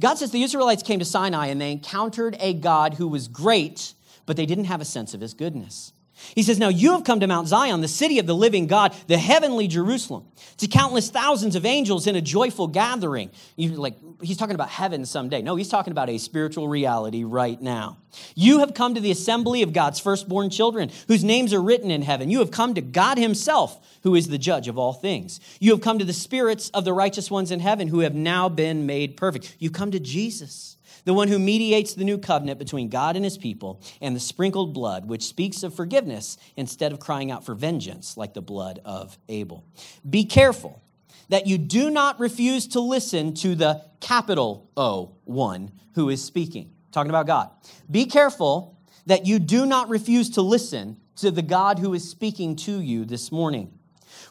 God 0.00 0.16
says 0.16 0.30
the 0.30 0.42
Israelites 0.42 0.82
came 0.82 0.98
to 0.98 1.04
Sinai 1.04 1.46
and 1.46 1.60
they 1.60 1.72
encountered 1.72 2.36
a 2.40 2.52
God 2.54 2.94
who 2.94 3.08
was 3.08 3.28
great 3.28 3.94
but 4.26 4.36
they 4.36 4.46
didn't 4.46 4.64
have 4.64 4.80
a 4.80 4.84
sense 4.84 5.14
of 5.14 5.20
his 5.20 5.34
goodness. 5.34 5.92
He 6.34 6.42
says, 6.42 6.58
Now 6.58 6.68
you 6.68 6.92
have 6.92 7.04
come 7.04 7.20
to 7.20 7.26
Mount 7.26 7.48
Zion, 7.48 7.80
the 7.82 7.88
city 7.88 8.18
of 8.18 8.26
the 8.26 8.34
living 8.34 8.66
God, 8.66 8.94
the 9.06 9.18
heavenly 9.18 9.68
Jerusalem, 9.68 10.26
to 10.56 10.66
countless 10.66 11.10
thousands 11.10 11.56
of 11.56 11.66
angels 11.66 12.06
in 12.06 12.16
a 12.16 12.22
joyful 12.22 12.68
gathering. 12.68 13.30
You, 13.54 13.70
like 13.72 13.96
he's 14.22 14.38
talking 14.38 14.54
about 14.54 14.70
heaven 14.70 15.04
someday. 15.04 15.42
No, 15.42 15.56
he's 15.56 15.68
talking 15.68 15.90
about 15.90 16.08
a 16.08 16.16
spiritual 16.16 16.68
reality 16.68 17.24
right 17.24 17.60
now. 17.60 17.98
You 18.34 18.60
have 18.60 18.72
come 18.72 18.94
to 18.94 19.00
the 19.00 19.10
assembly 19.10 19.62
of 19.62 19.74
God's 19.74 20.00
firstborn 20.00 20.48
children, 20.48 20.90
whose 21.06 21.22
names 21.22 21.52
are 21.52 21.62
written 21.62 21.90
in 21.90 22.00
heaven. 22.00 22.30
You 22.30 22.38
have 22.38 22.50
come 22.50 22.72
to 22.74 22.80
God 22.80 23.18
Himself, 23.18 23.98
who 24.02 24.14
is 24.14 24.28
the 24.28 24.38
judge 24.38 24.68
of 24.68 24.78
all 24.78 24.94
things. 24.94 25.38
You 25.60 25.72
have 25.72 25.82
come 25.82 25.98
to 25.98 26.04
the 26.04 26.14
spirits 26.14 26.70
of 26.70 26.86
the 26.86 26.94
righteous 26.94 27.30
ones 27.30 27.50
in 27.50 27.60
heaven, 27.60 27.88
who 27.88 28.00
have 28.00 28.14
now 28.14 28.48
been 28.48 28.86
made 28.86 29.18
perfect. 29.18 29.54
You 29.58 29.70
come 29.70 29.90
to 29.90 30.00
Jesus 30.00 30.75
the 31.06 31.14
one 31.14 31.28
who 31.28 31.38
mediates 31.38 31.94
the 31.94 32.04
new 32.04 32.18
covenant 32.18 32.58
between 32.58 32.88
God 32.88 33.16
and 33.16 33.24
his 33.24 33.38
people, 33.38 33.80
and 34.02 34.14
the 34.14 34.20
sprinkled 34.20 34.74
blood, 34.74 35.08
which 35.08 35.24
speaks 35.24 35.62
of 35.62 35.72
forgiveness 35.72 36.36
instead 36.56 36.92
of 36.92 36.98
crying 36.98 37.30
out 37.30 37.46
for 37.46 37.54
vengeance 37.54 38.16
like 38.16 38.34
the 38.34 38.42
blood 38.42 38.80
of 38.84 39.16
Abel. 39.28 39.64
Be 40.08 40.24
careful 40.24 40.82
that 41.28 41.46
you 41.46 41.58
do 41.58 41.90
not 41.90 42.18
refuse 42.18 42.66
to 42.68 42.80
listen 42.80 43.34
to 43.34 43.54
the 43.54 43.82
capital 44.00 44.68
O 44.76 45.12
one 45.24 45.70
who 45.94 46.10
is 46.10 46.22
speaking. 46.22 46.72
Talking 46.90 47.10
about 47.10 47.26
God. 47.26 47.50
Be 47.90 48.06
careful 48.06 48.76
that 49.06 49.26
you 49.26 49.38
do 49.38 49.64
not 49.64 49.88
refuse 49.88 50.30
to 50.30 50.42
listen 50.42 50.96
to 51.16 51.30
the 51.30 51.42
God 51.42 51.78
who 51.78 51.94
is 51.94 52.08
speaking 52.08 52.56
to 52.56 52.80
you 52.80 53.04
this 53.04 53.30
morning. 53.30 53.75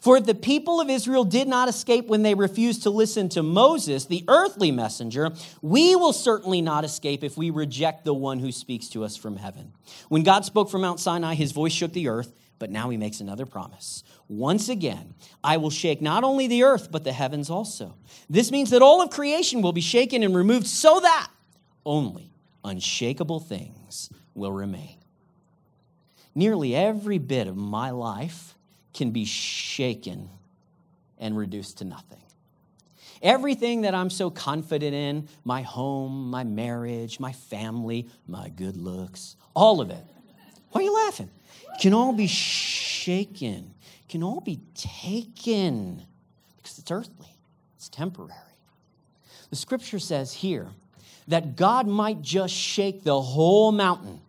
For 0.00 0.16
if 0.16 0.24
the 0.24 0.34
people 0.34 0.80
of 0.80 0.90
Israel 0.90 1.24
did 1.24 1.48
not 1.48 1.68
escape 1.68 2.06
when 2.06 2.22
they 2.22 2.34
refused 2.34 2.82
to 2.84 2.90
listen 2.90 3.28
to 3.30 3.42
Moses, 3.42 4.04
the 4.04 4.24
earthly 4.28 4.70
messenger, 4.70 5.32
we 5.62 5.96
will 5.96 6.12
certainly 6.12 6.60
not 6.60 6.84
escape 6.84 7.24
if 7.24 7.36
we 7.36 7.50
reject 7.50 8.04
the 8.04 8.14
one 8.14 8.38
who 8.38 8.52
speaks 8.52 8.88
to 8.90 9.04
us 9.04 9.16
from 9.16 9.36
heaven. 9.36 9.72
When 10.08 10.22
God 10.22 10.44
spoke 10.44 10.70
from 10.70 10.82
Mount 10.82 11.00
Sinai, 11.00 11.34
his 11.34 11.52
voice 11.52 11.72
shook 11.72 11.92
the 11.92 12.08
earth, 12.08 12.34
but 12.58 12.70
now 12.70 12.88
he 12.88 12.96
makes 12.96 13.20
another 13.20 13.46
promise. 13.46 14.02
Once 14.28 14.68
again, 14.68 15.14
I 15.44 15.58
will 15.58 15.70
shake 15.70 16.00
not 16.00 16.24
only 16.24 16.46
the 16.46 16.62
earth, 16.62 16.90
but 16.90 17.04
the 17.04 17.12
heavens 17.12 17.50
also. 17.50 17.94
This 18.30 18.50
means 18.50 18.70
that 18.70 18.82
all 18.82 19.02
of 19.02 19.10
creation 19.10 19.62
will 19.62 19.72
be 19.72 19.80
shaken 19.80 20.22
and 20.22 20.34
removed 20.34 20.66
so 20.66 21.00
that 21.00 21.30
only 21.84 22.32
unshakable 22.64 23.40
things 23.40 24.10
will 24.34 24.52
remain. 24.52 24.96
Nearly 26.34 26.74
every 26.74 27.18
bit 27.18 27.46
of 27.46 27.56
my 27.56 27.90
life 27.90 28.55
can 28.96 29.10
be 29.10 29.24
shaken 29.24 30.28
and 31.18 31.36
reduced 31.36 31.78
to 31.78 31.84
nothing. 31.84 32.20
Everything 33.22 33.82
that 33.82 33.94
I'm 33.94 34.10
so 34.10 34.30
confident 34.30 34.94
in 34.94 35.28
my 35.44 35.62
home, 35.62 36.30
my 36.30 36.44
marriage, 36.44 37.20
my 37.20 37.32
family, 37.32 38.08
my 38.26 38.48
good 38.48 38.76
looks, 38.76 39.36
all 39.54 39.80
of 39.80 39.90
it. 39.90 40.04
Why 40.70 40.80
are 40.80 40.84
you 40.84 40.94
laughing? 40.94 41.30
Can 41.80 41.94
all 41.94 42.12
be 42.12 42.26
shaken, 42.26 43.74
can 44.08 44.22
all 44.22 44.40
be 44.40 44.60
taken 44.74 46.02
because 46.56 46.78
it's 46.78 46.90
earthly, 46.90 47.28
it's 47.76 47.88
temporary. 47.88 48.32
The 49.50 49.56
scripture 49.56 49.98
says 49.98 50.32
here 50.32 50.68
that 51.28 51.56
God 51.56 51.86
might 51.86 52.20
just 52.22 52.54
shake 52.54 53.04
the 53.04 53.20
whole 53.20 53.72
mountain, 53.72 54.20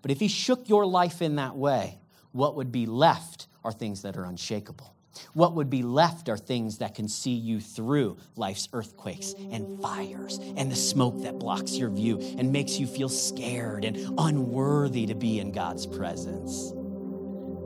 but 0.00 0.10
if 0.10 0.18
He 0.18 0.28
shook 0.28 0.68
your 0.68 0.86
life 0.86 1.22
in 1.22 1.36
that 1.36 1.56
way, 1.56 1.98
what 2.32 2.56
would 2.56 2.72
be 2.72 2.86
left 2.86 3.46
are 3.64 3.72
things 3.72 4.02
that 4.02 4.16
are 4.16 4.24
unshakable. 4.24 4.94
What 5.34 5.54
would 5.54 5.68
be 5.68 5.82
left 5.82 6.28
are 6.28 6.38
things 6.38 6.78
that 6.78 6.94
can 6.94 7.06
see 7.06 7.34
you 7.34 7.60
through 7.60 8.16
life's 8.34 8.68
earthquakes 8.72 9.34
and 9.50 9.80
fires 9.82 10.38
and 10.56 10.70
the 10.70 10.76
smoke 10.76 11.22
that 11.22 11.38
blocks 11.38 11.76
your 11.76 11.90
view 11.90 12.18
and 12.38 12.50
makes 12.50 12.78
you 12.78 12.86
feel 12.86 13.10
scared 13.10 13.84
and 13.84 13.98
unworthy 14.18 15.06
to 15.06 15.14
be 15.14 15.38
in 15.38 15.52
God's 15.52 15.86
presence. 15.86 16.72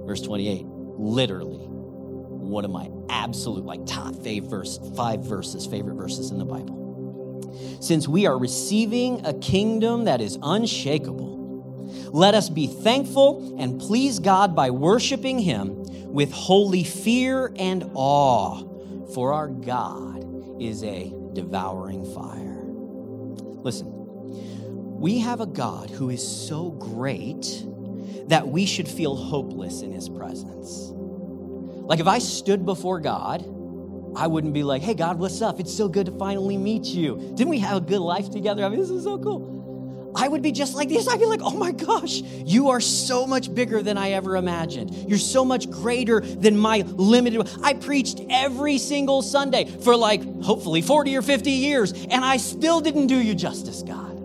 Verse 0.06 0.22
28 0.22 0.66
literally 0.98 1.66
one 2.46 2.64
of 2.64 2.70
my 2.70 2.88
absolute, 3.11 3.64
like, 3.64 3.85
top 3.87 4.14
favorite 4.22 4.48
verse, 4.48 4.78
five 4.96 5.24
verses, 5.24 5.66
favorite 5.66 5.94
verses 5.94 6.30
in 6.30 6.38
the 6.38 6.44
Bible. 6.44 7.78
Since 7.80 8.06
we 8.06 8.26
are 8.26 8.38
receiving 8.38 9.24
a 9.26 9.35
kingdom 9.35 10.04
that 10.04 10.20
is 10.20 10.38
unshakable, 10.42 11.37
let 12.12 12.35
us 12.35 12.48
be 12.48 12.66
thankful 12.66 13.56
and 13.59 13.80
please 13.80 14.18
God 14.18 14.54
by 14.54 14.70
worshiping 14.70 15.38
Him 15.38 15.85
with 16.16 16.33
holy 16.33 16.83
fear 16.83 17.52
and 17.57 17.90
awe, 17.92 18.62
for 19.12 19.35
our 19.35 19.48
God 19.48 20.24
is 20.59 20.83
a 20.83 21.12
devouring 21.35 22.11
fire. 22.14 22.62
Listen, 23.62 23.92
we 24.98 25.18
have 25.18 25.42
a 25.42 25.46
God 25.46 25.90
who 25.90 26.09
is 26.09 26.26
so 26.26 26.70
great 26.70 27.62
that 28.29 28.48
we 28.48 28.64
should 28.64 28.88
feel 28.88 29.14
hopeless 29.14 29.83
in 29.83 29.92
His 29.92 30.09
presence. 30.09 30.90
Like 30.94 32.00
if 32.00 32.07
I 32.07 32.18
stood 32.18 32.64
before 32.64 32.98
God, 32.98 33.42
I 34.16 34.26
wouldn't 34.26 34.55
be 34.55 34.62
like, 34.62 34.81
hey, 34.81 34.94
God, 34.94 35.18
what's 35.18 35.42
up? 35.42 35.61
It's 35.61 35.76
so 35.76 35.87
good 35.87 36.07
to 36.07 36.12
finally 36.12 36.57
meet 36.57 36.87
you. 36.87 37.16
Didn't 37.35 37.50
we 37.50 37.59
have 37.59 37.76
a 37.76 37.81
good 37.83 38.00
life 38.00 38.31
together? 38.31 38.64
I 38.64 38.70
mean, 38.70 38.81
this 38.81 38.88
is 38.88 39.05
so 39.05 39.18
cool. 39.18 39.57
I 40.16 40.29
would 40.29 40.40
be 40.40 40.50
just 40.50 40.74
like 40.74 40.88
this. 40.88 41.07
I'd 41.07 41.20
be 41.20 41.26
like, 41.26 41.42
oh 41.42 41.57
my 41.57 41.72
gosh, 41.72 42.22
you 42.22 42.70
are 42.70 42.81
so 42.81 43.26
much 43.26 43.55
bigger 43.55 43.83
than 43.83 43.98
I 43.98 44.12
ever 44.12 44.37
imagined. 44.37 44.94
You're 45.09 45.18
so 45.18 45.44
much 45.44 45.70
greater 45.70 46.20
than 46.20 46.57
my 46.57 46.79
limited. 46.87 47.48
I 47.62 47.74
preached 47.74 48.22
every 48.31 48.79
single 48.79 49.20
Sunday 49.20 49.66
for 49.66 49.94
like, 49.94 50.22
hopefully, 50.42 50.81
40 50.81 51.16
or 51.16 51.22
50 51.22 51.50
years, 51.50 51.92
and 51.92 52.24
I 52.24 52.38
still 52.38 52.81
didn't 52.81 53.09
do 53.09 53.16
you 53.16 53.35
justice, 53.35 53.83
God. 53.83 54.16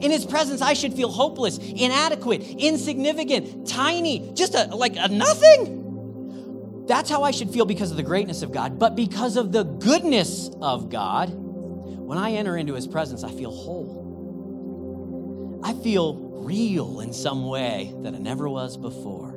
In 0.00 0.10
his 0.10 0.24
presence, 0.24 0.62
I 0.62 0.74
should 0.74 0.94
feel 0.94 1.10
hopeless, 1.10 1.58
inadequate, 1.58 2.42
insignificant, 2.42 3.66
tiny, 3.68 4.32
just 4.34 4.54
a, 4.54 4.66
like 4.74 4.94
a 4.96 5.08
nothing. 5.08 6.84
That's 6.86 7.08
how 7.10 7.22
I 7.22 7.30
should 7.30 7.50
feel 7.50 7.64
because 7.64 7.90
of 7.90 7.96
the 7.96 8.02
greatness 8.02 8.42
of 8.42 8.52
God. 8.52 8.78
But 8.78 8.96
because 8.96 9.36
of 9.36 9.52
the 9.52 9.64
goodness 9.64 10.50
of 10.60 10.88
God, 10.90 11.30
when 11.32 12.18
I 12.18 12.32
enter 12.32 12.56
into 12.56 12.74
his 12.74 12.86
presence, 12.86 13.22
I 13.24 13.30
feel 13.30 13.50
whole. 13.50 14.01
I 15.62 15.74
feel 15.74 16.14
real 16.14 17.00
in 17.00 17.12
some 17.12 17.46
way 17.46 17.92
that 18.02 18.14
I 18.14 18.18
never 18.18 18.48
was 18.48 18.76
before. 18.76 19.34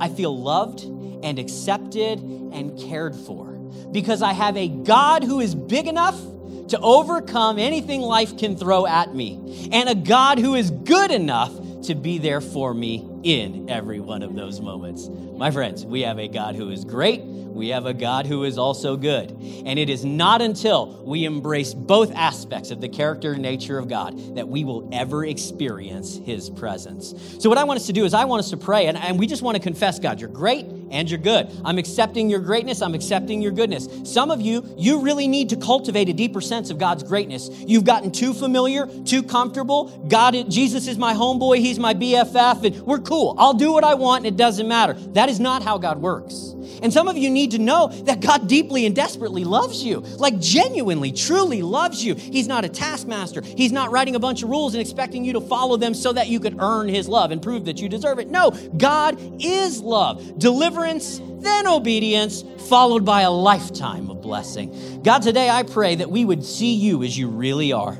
I 0.00 0.08
feel 0.08 0.36
loved 0.36 0.82
and 0.84 1.38
accepted 1.38 2.20
and 2.20 2.78
cared 2.78 3.14
for 3.14 3.52
because 3.92 4.22
I 4.22 4.32
have 4.32 4.56
a 4.56 4.68
God 4.68 5.24
who 5.24 5.40
is 5.40 5.54
big 5.54 5.86
enough 5.86 6.20
to 6.68 6.78
overcome 6.80 7.58
anything 7.58 8.00
life 8.00 8.38
can 8.38 8.56
throw 8.56 8.86
at 8.86 9.14
me, 9.14 9.68
and 9.70 9.88
a 9.88 9.94
God 9.94 10.38
who 10.38 10.54
is 10.54 10.70
good 10.70 11.10
enough 11.10 11.52
to 11.82 11.94
be 11.94 12.18
there 12.18 12.40
for 12.40 12.72
me 12.72 13.06
in 13.24 13.68
every 13.70 13.98
one 13.98 14.22
of 14.22 14.34
those 14.36 14.60
moments. 14.60 15.08
My 15.08 15.50
friends, 15.50 15.84
we 15.84 16.02
have 16.02 16.18
a 16.18 16.28
God 16.28 16.54
who 16.54 16.70
is 16.70 16.84
great. 16.84 17.22
We 17.22 17.68
have 17.68 17.86
a 17.86 17.94
God 17.94 18.26
who 18.26 18.44
is 18.44 18.58
also 18.58 18.96
good. 18.96 19.30
And 19.64 19.78
it 19.78 19.88
is 19.88 20.04
not 20.04 20.42
until 20.42 21.02
we 21.04 21.24
embrace 21.24 21.72
both 21.72 22.12
aspects 22.14 22.70
of 22.70 22.80
the 22.80 22.88
character 22.88 23.32
and 23.32 23.42
nature 23.42 23.78
of 23.78 23.88
God 23.88 24.36
that 24.36 24.48
we 24.48 24.64
will 24.64 24.88
ever 24.92 25.24
experience 25.24 26.16
his 26.16 26.50
presence. 26.50 27.14
So, 27.38 27.48
what 27.48 27.58
I 27.58 27.64
want 27.64 27.78
us 27.78 27.86
to 27.86 27.92
do 27.92 28.04
is, 28.04 28.12
I 28.12 28.24
want 28.24 28.40
us 28.40 28.50
to 28.50 28.56
pray, 28.56 28.86
and, 28.86 28.98
and 28.98 29.18
we 29.18 29.26
just 29.26 29.42
want 29.42 29.56
to 29.56 29.62
confess, 29.62 29.98
God, 29.98 30.20
you're 30.20 30.28
great 30.28 30.66
and 30.90 31.10
you're 31.10 31.18
good. 31.18 31.50
I'm 31.64 31.78
accepting 31.78 32.30
your 32.30 32.40
greatness. 32.40 32.82
I'm 32.82 32.94
accepting 32.94 33.42
your 33.42 33.52
goodness. 33.52 33.88
Some 34.04 34.30
of 34.30 34.40
you, 34.40 34.64
you 34.76 35.00
really 35.00 35.28
need 35.28 35.50
to 35.50 35.56
cultivate 35.56 36.08
a 36.08 36.12
deeper 36.12 36.40
sense 36.40 36.70
of 36.70 36.78
God's 36.78 37.02
greatness. 37.02 37.48
You've 37.50 37.84
gotten 37.84 38.10
too 38.10 38.34
familiar, 38.34 38.86
too 39.04 39.22
comfortable. 39.22 39.88
God, 40.08 40.50
Jesus 40.50 40.86
is 40.86 40.98
my 40.98 41.14
homeboy. 41.14 41.58
He's 41.58 41.78
my 41.78 41.94
BFF, 41.94 42.64
and 42.64 42.82
we're 42.82 42.98
cool. 42.98 43.34
I'll 43.38 43.54
do 43.54 43.72
what 43.72 43.84
I 43.84 43.94
want, 43.94 44.24
and 44.26 44.34
it 44.34 44.38
doesn't 44.38 44.68
matter. 44.68 44.94
That 45.12 45.28
is 45.28 45.40
not 45.40 45.62
how 45.62 45.78
God 45.78 45.98
works. 45.98 46.54
And 46.82 46.92
some 46.92 47.08
of 47.08 47.16
you 47.16 47.30
need 47.30 47.52
to 47.52 47.58
know 47.58 47.88
that 48.04 48.20
God 48.20 48.48
deeply 48.48 48.86
and 48.86 48.94
desperately 48.94 49.44
loves 49.44 49.82
you, 49.82 50.00
like 50.00 50.38
genuinely, 50.38 51.12
truly 51.12 51.62
loves 51.62 52.04
you. 52.04 52.14
He's 52.14 52.46
not 52.46 52.64
a 52.64 52.68
taskmaster. 52.68 53.42
He's 53.42 53.72
not 53.72 53.90
writing 53.90 54.16
a 54.16 54.18
bunch 54.18 54.42
of 54.42 54.50
rules 54.50 54.74
and 54.74 54.80
expecting 54.80 55.24
you 55.24 55.32
to 55.34 55.40
follow 55.40 55.76
them 55.76 55.94
so 55.94 56.12
that 56.12 56.28
you 56.28 56.40
could 56.40 56.56
earn 56.60 56.88
His 56.88 57.08
love 57.08 57.30
and 57.30 57.40
prove 57.40 57.64
that 57.66 57.80
you 57.80 57.88
deserve 57.88 58.18
it. 58.18 58.28
No, 58.28 58.50
God 58.76 59.18
is 59.42 59.80
love. 59.80 60.38
Deliverance, 60.74 61.20
then 61.38 61.68
obedience, 61.68 62.42
followed 62.68 63.04
by 63.04 63.20
a 63.20 63.30
lifetime 63.30 64.10
of 64.10 64.20
blessing. 64.20 65.00
God, 65.04 65.22
today 65.22 65.48
I 65.48 65.62
pray 65.62 65.94
that 65.94 66.10
we 66.10 66.24
would 66.24 66.44
see 66.44 66.74
you 66.74 67.04
as 67.04 67.16
you 67.16 67.28
really 67.28 67.72
are. 67.72 67.96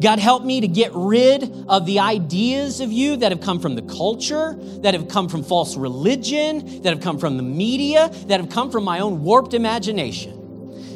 God, 0.00 0.18
help 0.18 0.42
me 0.42 0.62
to 0.62 0.68
get 0.68 0.90
rid 0.94 1.42
of 1.68 1.84
the 1.84 1.98
ideas 1.98 2.80
of 2.80 2.90
you 2.90 3.16
that 3.18 3.30
have 3.30 3.42
come 3.42 3.60
from 3.60 3.74
the 3.74 3.82
culture, 3.82 4.56
that 4.80 4.94
have 4.94 5.08
come 5.08 5.28
from 5.28 5.42
false 5.42 5.76
religion, 5.76 6.80
that 6.80 6.94
have 6.94 7.02
come 7.02 7.18
from 7.18 7.36
the 7.36 7.42
media, 7.42 8.08
that 8.26 8.40
have 8.40 8.48
come 8.48 8.70
from 8.70 8.84
my 8.84 9.00
own 9.00 9.22
warped 9.22 9.52
imagination. 9.52 10.37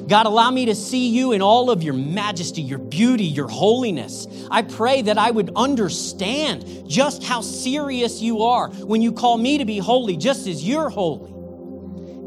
God, 0.09 0.27
allow 0.27 0.51
me 0.51 0.67
to 0.67 0.75
see 0.75 1.09
you 1.09 1.33
in 1.33 1.43
all 1.43 1.71
of 1.71 1.83
your 1.83 1.95
majesty, 1.95 2.63
your 2.63 2.79
beauty, 2.79 3.25
your 3.25 3.49
holiness. 3.49 4.27
I 4.51 4.63
pray 4.63 5.03
that 5.03 5.19
I 5.19 5.31
would 5.31 5.53
understand 5.57 6.89
just 6.89 7.23
how 7.23 7.41
serious 7.41 8.21
you 8.21 8.43
are 8.43 8.69
when 8.71 9.03
you 9.03 9.13
call 9.13 9.39
me 9.39 9.59
to 9.59 9.65
be 9.65 9.79
holy, 9.79 10.17
just 10.17 10.47
as 10.47 10.67
you're 10.67 10.89
holy. 10.89 11.31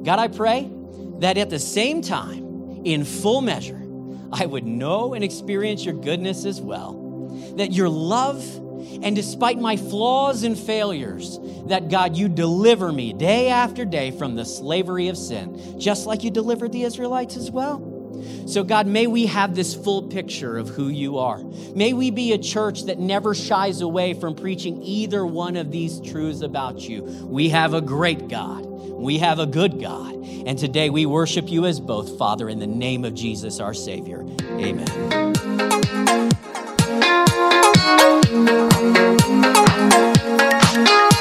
God, 0.03 0.19
I 0.19 0.27
pray 0.27 0.69
that 1.19 1.37
at 1.37 1.49
the 1.49 1.59
same 1.59 2.01
time, 2.01 2.81
in 2.85 3.03
full 3.03 3.41
measure, 3.41 3.81
I 4.31 4.45
would 4.45 4.65
know 4.65 5.13
and 5.13 5.23
experience 5.23 5.83
your 5.83 5.95
goodness 5.95 6.45
as 6.45 6.61
well. 6.61 7.01
That 7.57 7.71
your 7.71 7.89
love, 7.89 8.43
and 9.01 9.15
despite 9.15 9.59
my 9.59 9.77
flaws 9.77 10.43
and 10.43 10.57
failures, 10.57 11.39
that 11.67 11.89
God, 11.89 12.15
you 12.15 12.29
deliver 12.29 12.91
me 12.91 13.13
day 13.13 13.49
after 13.49 13.85
day 13.85 14.11
from 14.11 14.35
the 14.35 14.45
slavery 14.45 15.07
of 15.07 15.17
sin, 15.17 15.79
just 15.79 16.05
like 16.05 16.23
you 16.23 16.31
delivered 16.31 16.71
the 16.71 16.83
Israelites 16.83 17.35
as 17.35 17.51
well. 17.51 17.91
So, 18.47 18.63
God, 18.63 18.87
may 18.87 19.07
we 19.07 19.25
have 19.25 19.55
this 19.55 19.75
full 19.75 20.03
picture 20.03 20.57
of 20.57 20.69
who 20.69 20.87
you 20.87 21.17
are. 21.17 21.43
May 21.75 21.93
we 21.93 22.11
be 22.11 22.33
a 22.33 22.37
church 22.37 22.83
that 22.83 22.99
never 22.99 23.35
shies 23.35 23.81
away 23.81 24.13
from 24.13 24.35
preaching 24.35 24.81
either 24.83 25.25
one 25.25 25.55
of 25.55 25.71
these 25.71 25.99
truths 25.99 26.41
about 26.41 26.81
you. 26.81 27.03
We 27.03 27.49
have 27.49 27.73
a 27.73 27.81
great 27.81 28.27
God, 28.27 28.65
we 28.65 29.19
have 29.19 29.39
a 29.39 29.45
good 29.45 29.81
God. 29.81 30.13
And 30.15 30.59
today 30.59 30.89
we 30.91 31.05
worship 31.05 31.49
you 31.49 31.65
as 31.65 31.79
both, 31.79 32.17
Father, 32.17 32.49
in 32.49 32.59
the 32.59 32.67
name 32.67 33.03
of 33.03 33.15
Jesus, 33.15 33.59
our 33.59 33.73
Savior. 33.73 34.23
Amen 34.43 36.31
thank 38.35 38.75
you 41.13 41.14